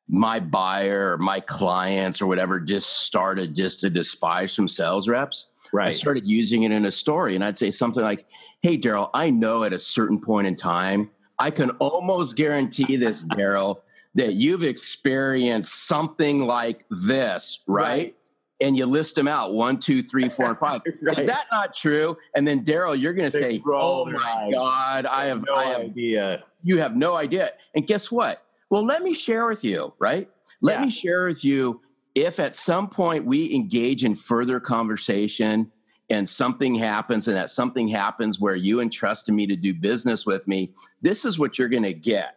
my 0.09 0.41
buyer 0.41 1.13
or 1.13 1.19
my 1.19 1.41
clients 1.41 2.21
or 2.21 2.27
whatever 2.27 2.61
just 2.61 3.05
started 3.05 3.55
just 3.55 3.81
to 3.81 3.91
despise 3.91 4.53
some 4.53 4.67
sales 4.67 5.09
reps. 5.09 5.51
Right. 5.73 5.89
I 5.89 5.91
started 5.93 6.27
using 6.27 6.65
it 6.65 6.73
in 6.73 6.85
a 6.85 6.91
story 6.91 7.37
and 7.37 7.45
I'd 7.45 7.57
say 7.57 7.71
something 7.71 8.03
like, 8.03 8.27
Hey, 8.61 8.77
Darrell, 8.77 9.11
I 9.15 9.31
know 9.31 9.63
at 9.63 9.73
a 9.73 9.79
certain 9.79 10.21
point 10.21 10.49
in 10.49 10.57
time, 10.57 11.11
I 11.41 11.51
can 11.51 11.71
almost 11.79 12.37
guarantee 12.37 12.97
this, 12.97 13.25
Darrell, 13.25 13.83
that 14.15 14.35
you've 14.35 14.63
experienced 14.63 15.87
something 15.87 16.43
like 16.43 16.85
this, 16.91 17.63
right? 17.67 17.89
right. 17.89 18.15
And 18.63 18.77
you 18.77 18.85
list 18.85 19.15
them 19.15 19.27
out 19.27 19.55
one, 19.55 19.79
two, 19.79 20.03
three, 20.03 20.29
four, 20.29 20.47
and 20.47 20.59
five. 20.59 20.83
right. 21.03 21.19
Is 21.19 21.25
that 21.25 21.47
not 21.51 21.75
true? 21.75 22.19
And 22.35 22.47
then 22.47 22.63
Darrell, 22.63 22.95
you're 22.95 23.15
going 23.15 23.31
to 23.31 23.37
say, 23.37 23.59
"Oh 23.67 24.05
my 24.05 24.19
eyes. 24.21 24.53
God, 24.53 25.07
I 25.07 25.25
have 25.27 25.47
no 25.47 25.55
I 25.55 25.65
have, 25.65 25.81
idea. 25.81 26.45
You 26.63 26.79
have 26.79 26.95
no 26.95 27.17
idea." 27.17 27.53
And 27.75 27.87
guess 27.87 28.13
what? 28.13 28.45
Well, 28.69 28.85
let 28.85 29.03
me 29.03 29.15
share 29.15 29.47
with 29.47 29.65
you, 29.65 29.95
right? 29.99 30.29
Let 30.61 30.79
yeah. 30.81 30.85
me 30.85 30.91
share 30.91 31.25
with 31.25 31.43
you 31.43 31.81
if 32.15 32.39
at 32.39 32.55
some 32.55 32.89
point 32.91 33.25
we 33.25 33.55
engage 33.55 34.05
in 34.05 34.15
further 34.15 34.61
conversation 34.61 35.73
and 36.11 36.29
something 36.29 36.75
happens 36.75 37.29
and 37.29 37.37
that 37.37 37.51
something 37.51 37.89
happens 37.89 38.41
where 38.41 38.57
you 38.57 38.81
entrusted 38.81 39.35
me 39.35 39.47
to 39.47 39.57
do 39.57 39.73
business 39.73 40.27
with 40.27 40.47
me, 40.49 40.73
this 41.01 41.25
is 41.25 41.39
what 41.39 41.59
you're 41.59 41.69
going 41.69 41.85
to 41.85 41.95
get 41.95 42.37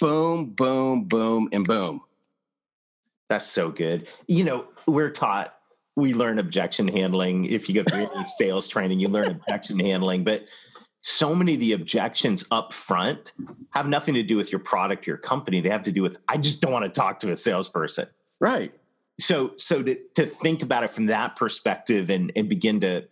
boom, 0.00 0.46
boom, 0.46 1.04
boom, 1.04 1.48
and 1.52 1.66
boom. 1.66 2.00
That's 3.28 3.44
so 3.44 3.70
good. 3.70 4.08
You 4.26 4.44
know, 4.44 4.66
we're 4.86 5.10
taught, 5.10 5.54
we 5.94 6.14
learn 6.14 6.38
objection 6.38 6.88
handling. 6.88 7.44
If 7.44 7.68
you 7.68 7.74
go 7.74 7.84
through 7.84 8.08
any 8.14 8.24
sales 8.38 8.66
training, 8.66 8.98
you 8.98 9.08
learn 9.08 9.28
objection 9.28 9.78
handling. 9.78 10.24
But 10.24 10.44
so 11.00 11.34
many 11.34 11.54
of 11.54 11.60
the 11.60 11.72
objections 11.72 12.46
up 12.50 12.72
front 12.72 13.32
have 13.70 13.88
nothing 13.88 14.14
to 14.14 14.22
do 14.22 14.36
with 14.36 14.50
your 14.52 14.58
product, 14.58 15.06
your 15.06 15.16
company. 15.16 15.60
They 15.60 15.68
have 15.68 15.84
to 15.84 15.92
do 15.92 16.02
with, 16.02 16.22
I 16.28 16.38
just 16.38 16.60
don't 16.60 16.72
want 16.72 16.84
to 16.86 16.90
talk 16.90 17.20
to 17.20 17.30
a 17.30 17.36
salesperson. 17.36 18.06
Right. 18.40 18.72
So, 19.20 19.52
so 19.56 19.82
to, 19.82 19.96
to 20.14 20.26
think 20.26 20.62
about 20.62 20.84
it 20.84 20.90
from 20.90 21.06
that 21.06 21.36
perspective 21.36 22.10
and, 22.10 22.32
and 22.34 22.48
begin 22.48 22.80
to, 22.80 23.06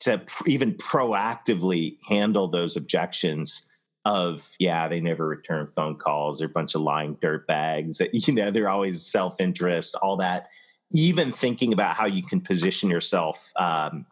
to 0.00 0.22
even 0.46 0.74
proactively 0.74 1.98
handle 2.08 2.48
those 2.48 2.76
objections 2.76 3.70
of 4.04 4.54
yeah 4.58 4.86
they 4.86 5.00
never 5.00 5.26
return 5.26 5.66
phone 5.66 5.96
calls 5.96 6.38
they're 6.38 6.46
a 6.46 6.50
bunch 6.50 6.74
of 6.74 6.82
lying 6.82 7.16
dirt 7.22 7.46
bags 7.46 8.02
you 8.12 8.34
know 8.34 8.50
they're 8.50 8.68
always 8.68 9.04
self-interest 9.04 9.96
all 10.02 10.16
that. 10.16 10.48
Even 10.92 11.32
thinking 11.32 11.72
about 11.72 11.96
how 11.96 12.06
you 12.06 12.22
can 12.22 12.40
position 12.40 12.90
yourself 12.90 13.52
um, 13.56 14.06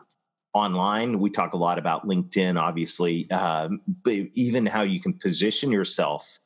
online 0.55 1.19
we 1.21 1.31
talk 1.31 1.53
a 1.53 1.57
lot 1.59 1.79
about 1.79 2.07
linkedin 2.07 2.59
obviously 2.61 3.31
um, 3.31 3.81
but 4.03 4.15
even 4.35 4.67
how 4.67 4.83
you 4.83 5.01
can 5.01 5.13
position 5.13 5.71
yourself 5.71 6.39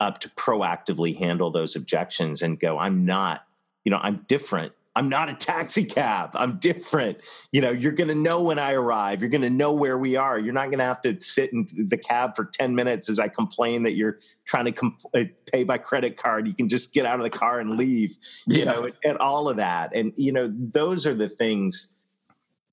up 0.00 0.18
to 0.20 0.28
proactively 0.30 1.16
handle 1.16 1.50
those 1.50 1.76
objections 1.76 2.42
and 2.42 2.60
go 2.60 2.78
i'm 2.78 3.04
not 3.04 3.45
you 3.86 3.90
know 3.90 3.98
i'm 4.02 4.22
different 4.28 4.72
I'm 4.96 5.10
not 5.10 5.28
a 5.28 5.34
taxi 5.34 5.84
cab. 5.84 6.30
I'm 6.34 6.58
different. 6.58 7.18
You 7.52 7.60
know, 7.60 7.70
you're 7.70 7.92
going 7.92 8.08
to 8.08 8.14
know 8.14 8.42
when 8.42 8.58
I 8.58 8.72
arrive. 8.72 9.20
You're 9.20 9.28
going 9.28 9.42
to 9.42 9.50
know 9.50 9.74
where 9.74 9.98
we 9.98 10.16
are. 10.16 10.38
You're 10.38 10.54
not 10.54 10.70
going 10.70 10.78
to 10.78 10.84
have 10.84 11.02
to 11.02 11.20
sit 11.20 11.52
in 11.52 11.66
the 11.76 11.98
cab 11.98 12.34
for 12.34 12.46
10 12.46 12.74
minutes 12.74 13.10
as 13.10 13.20
I 13.20 13.28
complain 13.28 13.82
that 13.82 13.94
you're 13.94 14.18
trying 14.46 14.64
to 14.64 14.72
comp- 14.72 15.02
uh, 15.14 15.24
pay 15.52 15.64
by 15.64 15.76
credit 15.76 16.16
card. 16.16 16.48
You 16.48 16.54
can 16.54 16.70
just 16.70 16.94
get 16.94 17.04
out 17.04 17.20
of 17.20 17.24
the 17.24 17.38
car 17.38 17.60
and 17.60 17.76
leave, 17.76 18.16
you 18.46 18.60
yeah. 18.60 18.64
know, 18.64 18.84
and, 18.84 18.94
and 19.04 19.18
all 19.18 19.50
of 19.50 19.58
that. 19.58 19.94
And, 19.94 20.14
you 20.16 20.32
know, 20.32 20.50
those 20.50 21.06
are 21.06 21.14
the 21.14 21.28
things. 21.28 21.96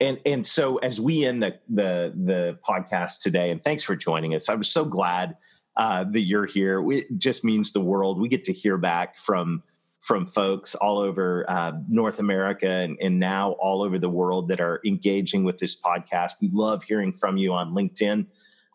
And, 0.00 0.18
and 0.24 0.46
so 0.46 0.78
as 0.78 0.98
we 0.98 1.26
end 1.26 1.42
the, 1.42 1.58
the, 1.68 2.14
the 2.16 2.58
podcast 2.66 3.20
today, 3.20 3.50
and 3.50 3.62
thanks 3.62 3.82
for 3.82 3.96
joining 3.96 4.34
us. 4.34 4.48
I 4.48 4.54
was 4.54 4.70
so 4.70 4.86
glad 4.86 5.36
uh, 5.76 6.04
that 6.04 6.22
you're 6.22 6.46
here. 6.46 6.82
It 6.90 7.18
just 7.18 7.44
means 7.44 7.72
the 7.72 7.80
world. 7.80 8.18
We 8.18 8.28
get 8.28 8.44
to 8.44 8.52
hear 8.54 8.78
back 8.78 9.18
from, 9.18 9.62
from 10.04 10.26
folks 10.26 10.74
all 10.74 10.98
over 10.98 11.46
uh, 11.48 11.72
North 11.88 12.18
America 12.18 12.68
and, 12.68 12.98
and, 13.00 13.18
now 13.18 13.52
all 13.52 13.82
over 13.82 13.98
the 13.98 14.08
world 14.10 14.48
that 14.48 14.60
are 14.60 14.82
engaging 14.84 15.44
with 15.44 15.58
this 15.58 15.80
podcast. 15.80 16.32
We 16.42 16.50
love 16.52 16.82
hearing 16.82 17.10
from 17.10 17.38
you 17.38 17.54
on 17.54 17.72
LinkedIn. 17.72 18.26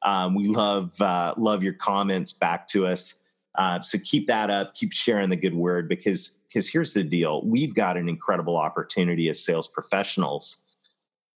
Um, 0.01 0.33
we 0.33 0.45
love 0.45 0.99
uh, 0.99 1.35
love 1.37 1.61
your 1.61 1.73
comments 1.73 2.31
back 2.31 2.67
to 2.69 2.87
us. 2.87 3.23
Uh, 3.53 3.79
so 3.81 3.99
keep 4.03 4.25
that 4.25 4.49
up. 4.49 4.73
Keep 4.73 4.91
sharing 4.91 5.29
the 5.29 5.35
good 5.35 5.53
word 5.53 5.87
because 5.87 6.39
because 6.47 6.67
here's 6.67 6.95
the 6.95 7.03
deal: 7.03 7.45
we've 7.45 7.75
got 7.75 7.95
an 7.95 8.09
incredible 8.09 8.57
opportunity 8.57 9.29
as 9.29 9.43
sales 9.43 9.67
professionals 9.67 10.63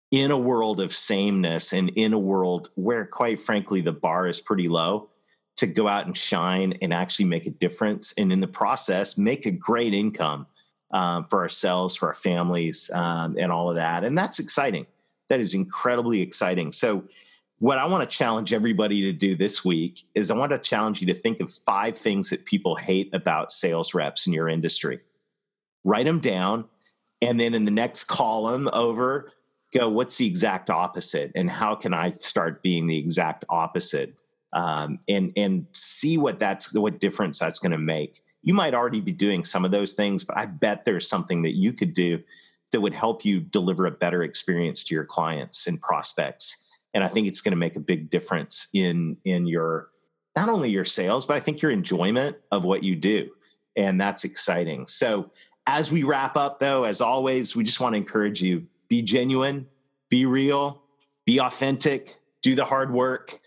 in 0.09 0.31
a 0.31 0.37
world 0.37 0.79
of 0.79 0.93
sameness 0.93 1.71
and 1.71 1.89
in 1.89 2.13
a 2.13 2.19
world 2.19 2.69
where, 2.75 3.05
quite 3.05 3.39
frankly, 3.39 3.81
the 3.81 3.93
bar 3.93 4.27
is 4.27 4.41
pretty 4.41 4.67
low 4.67 5.09
to 5.57 5.67
go 5.67 5.87
out 5.87 6.05
and 6.05 6.17
shine 6.17 6.73
and 6.81 6.93
actually 6.93 7.25
make 7.25 7.45
a 7.45 7.51
difference 7.51 8.13
and 8.17 8.31
in 8.31 8.39
the 8.39 8.47
process 8.47 9.17
make 9.17 9.45
a 9.45 9.51
great 9.51 9.93
income 9.93 10.47
um, 10.91 11.23
for 11.23 11.41
ourselves 11.41 11.95
for 11.95 12.07
our 12.07 12.13
families 12.13 12.89
um, 12.93 13.35
and 13.37 13.51
all 13.51 13.69
of 13.69 13.75
that. 13.75 14.03
And 14.03 14.17
that's 14.17 14.39
exciting. 14.39 14.85
That 15.29 15.39
is 15.39 15.53
incredibly 15.53 16.21
exciting. 16.21 16.71
So 16.71 17.03
what 17.59 17.77
i 17.77 17.85
want 17.85 18.07
to 18.07 18.17
challenge 18.17 18.51
everybody 18.51 19.03
to 19.03 19.13
do 19.13 19.37
this 19.37 19.63
week 19.63 20.03
is 20.15 20.29
i 20.29 20.35
want 20.35 20.51
to 20.51 20.57
challenge 20.57 20.99
you 20.99 21.07
to 21.07 21.13
think 21.13 21.39
of 21.39 21.49
five 21.65 21.97
things 21.97 22.29
that 22.29 22.43
people 22.43 22.75
hate 22.75 23.09
about 23.13 23.53
sales 23.53 23.93
reps 23.93 24.27
in 24.27 24.33
your 24.33 24.49
industry. 24.49 24.99
Write 25.85 26.05
them 26.05 26.19
down 26.19 26.65
and 27.21 27.39
then 27.39 27.53
in 27.53 27.63
the 27.63 27.71
next 27.71 28.05
column 28.05 28.69
over 28.73 29.31
go 29.73 29.87
what's 29.87 30.17
the 30.17 30.27
exact 30.27 30.69
opposite 30.69 31.31
and 31.35 31.49
how 31.49 31.73
can 31.73 31.93
i 31.93 32.11
start 32.11 32.61
being 32.61 32.87
the 32.87 32.97
exact 32.97 33.45
opposite 33.49 34.13
um, 34.53 34.99
and 35.07 35.33
and 35.35 35.65
see 35.71 36.17
what 36.17 36.39
that's 36.39 36.73
what 36.73 36.99
difference 36.99 37.39
that's 37.39 37.59
going 37.59 37.71
to 37.71 37.77
make. 37.77 38.21
You 38.41 38.53
might 38.53 38.73
already 38.73 39.01
be 39.01 39.11
doing 39.13 39.43
some 39.43 39.65
of 39.65 39.71
those 39.71 39.93
things, 39.93 40.23
but 40.23 40.37
I 40.37 40.45
bet 40.45 40.85
there's 40.85 41.07
something 41.07 41.43
that 41.43 41.55
you 41.55 41.73
could 41.73 41.93
do 41.93 42.21
that 42.71 42.81
would 42.81 42.93
help 42.93 43.23
you 43.23 43.39
deliver 43.39 43.85
a 43.85 43.91
better 43.91 44.23
experience 44.23 44.83
to 44.85 44.95
your 44.95 45.05
clients 45.05 45.67
and 45.67 45.81
prospects. 45.81 46.65
And 46.93 47.03
I 47.03 47.07
think 47.07 47.27
it's 47.27 47.41
going 47.41 47.51
to 47.51 47.57
make 47.57 47.75
a 47.75 47.81
big 47.81 48.09
difference 48.09 48.67
in 48.73 49.17
in 49.25 49.47
your 49.47 49.89
not 50.35 50.49
only 50.49 50.69
your 50.69 50.85
sales, 50.85 51.25
but 51.25 51.37
I 51.37 51.39
think 51.39 51.61
your 51.61 51.71
enjoyment 51.71 52.37
of 52.51 52.65
what 52.65 52.83
you 52.83 52.95
do. 52.95 53.29
And 53.75 53.99
that's 53.99 54.23
exciting. 54.23 54.87
So 54.87 55.31
as 55.65 55.91
we 55.91 56.03
wrap 56.03 56.37
up 56.37 56.59
though, 56.59 56.83
as 56.83 57.01
always, 57.01 57.55
we 57.55 57.63
just 57.63 57.79
want 57.79 57.93
to 57.93 57.97
encourage 57.97 58.41
you 58.41 58.67
be 58.87 59.01
genuine, 59.01 59.67
be 60.09 60.25
real, 60.25 60.83
be 61.25 61.39
authentic, 61.39 62.15
do 62.41 62.53
the 62.55 62.65
hard 62.65 62.91
work 62.91 63.39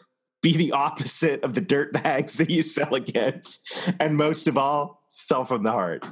be 0.46 0.56
the 0.56 0.70
opposite 0.70 1.42
of 1.42 1.54
the 1.54 1.60
dirt 1.60 1.92
bags 1.92 2.38
that 2.38 2.50
you 2.50 2.62
sell 2.62 2.94
against. 2.94 3.92
And 3.98 4.16
most 4.16 4.46
of 4.46 4.56
all, 4.56 5.02
sell 5.08 5.44
from 5.44 5.64
the 5.64 5.72
heart. 5.72 6.06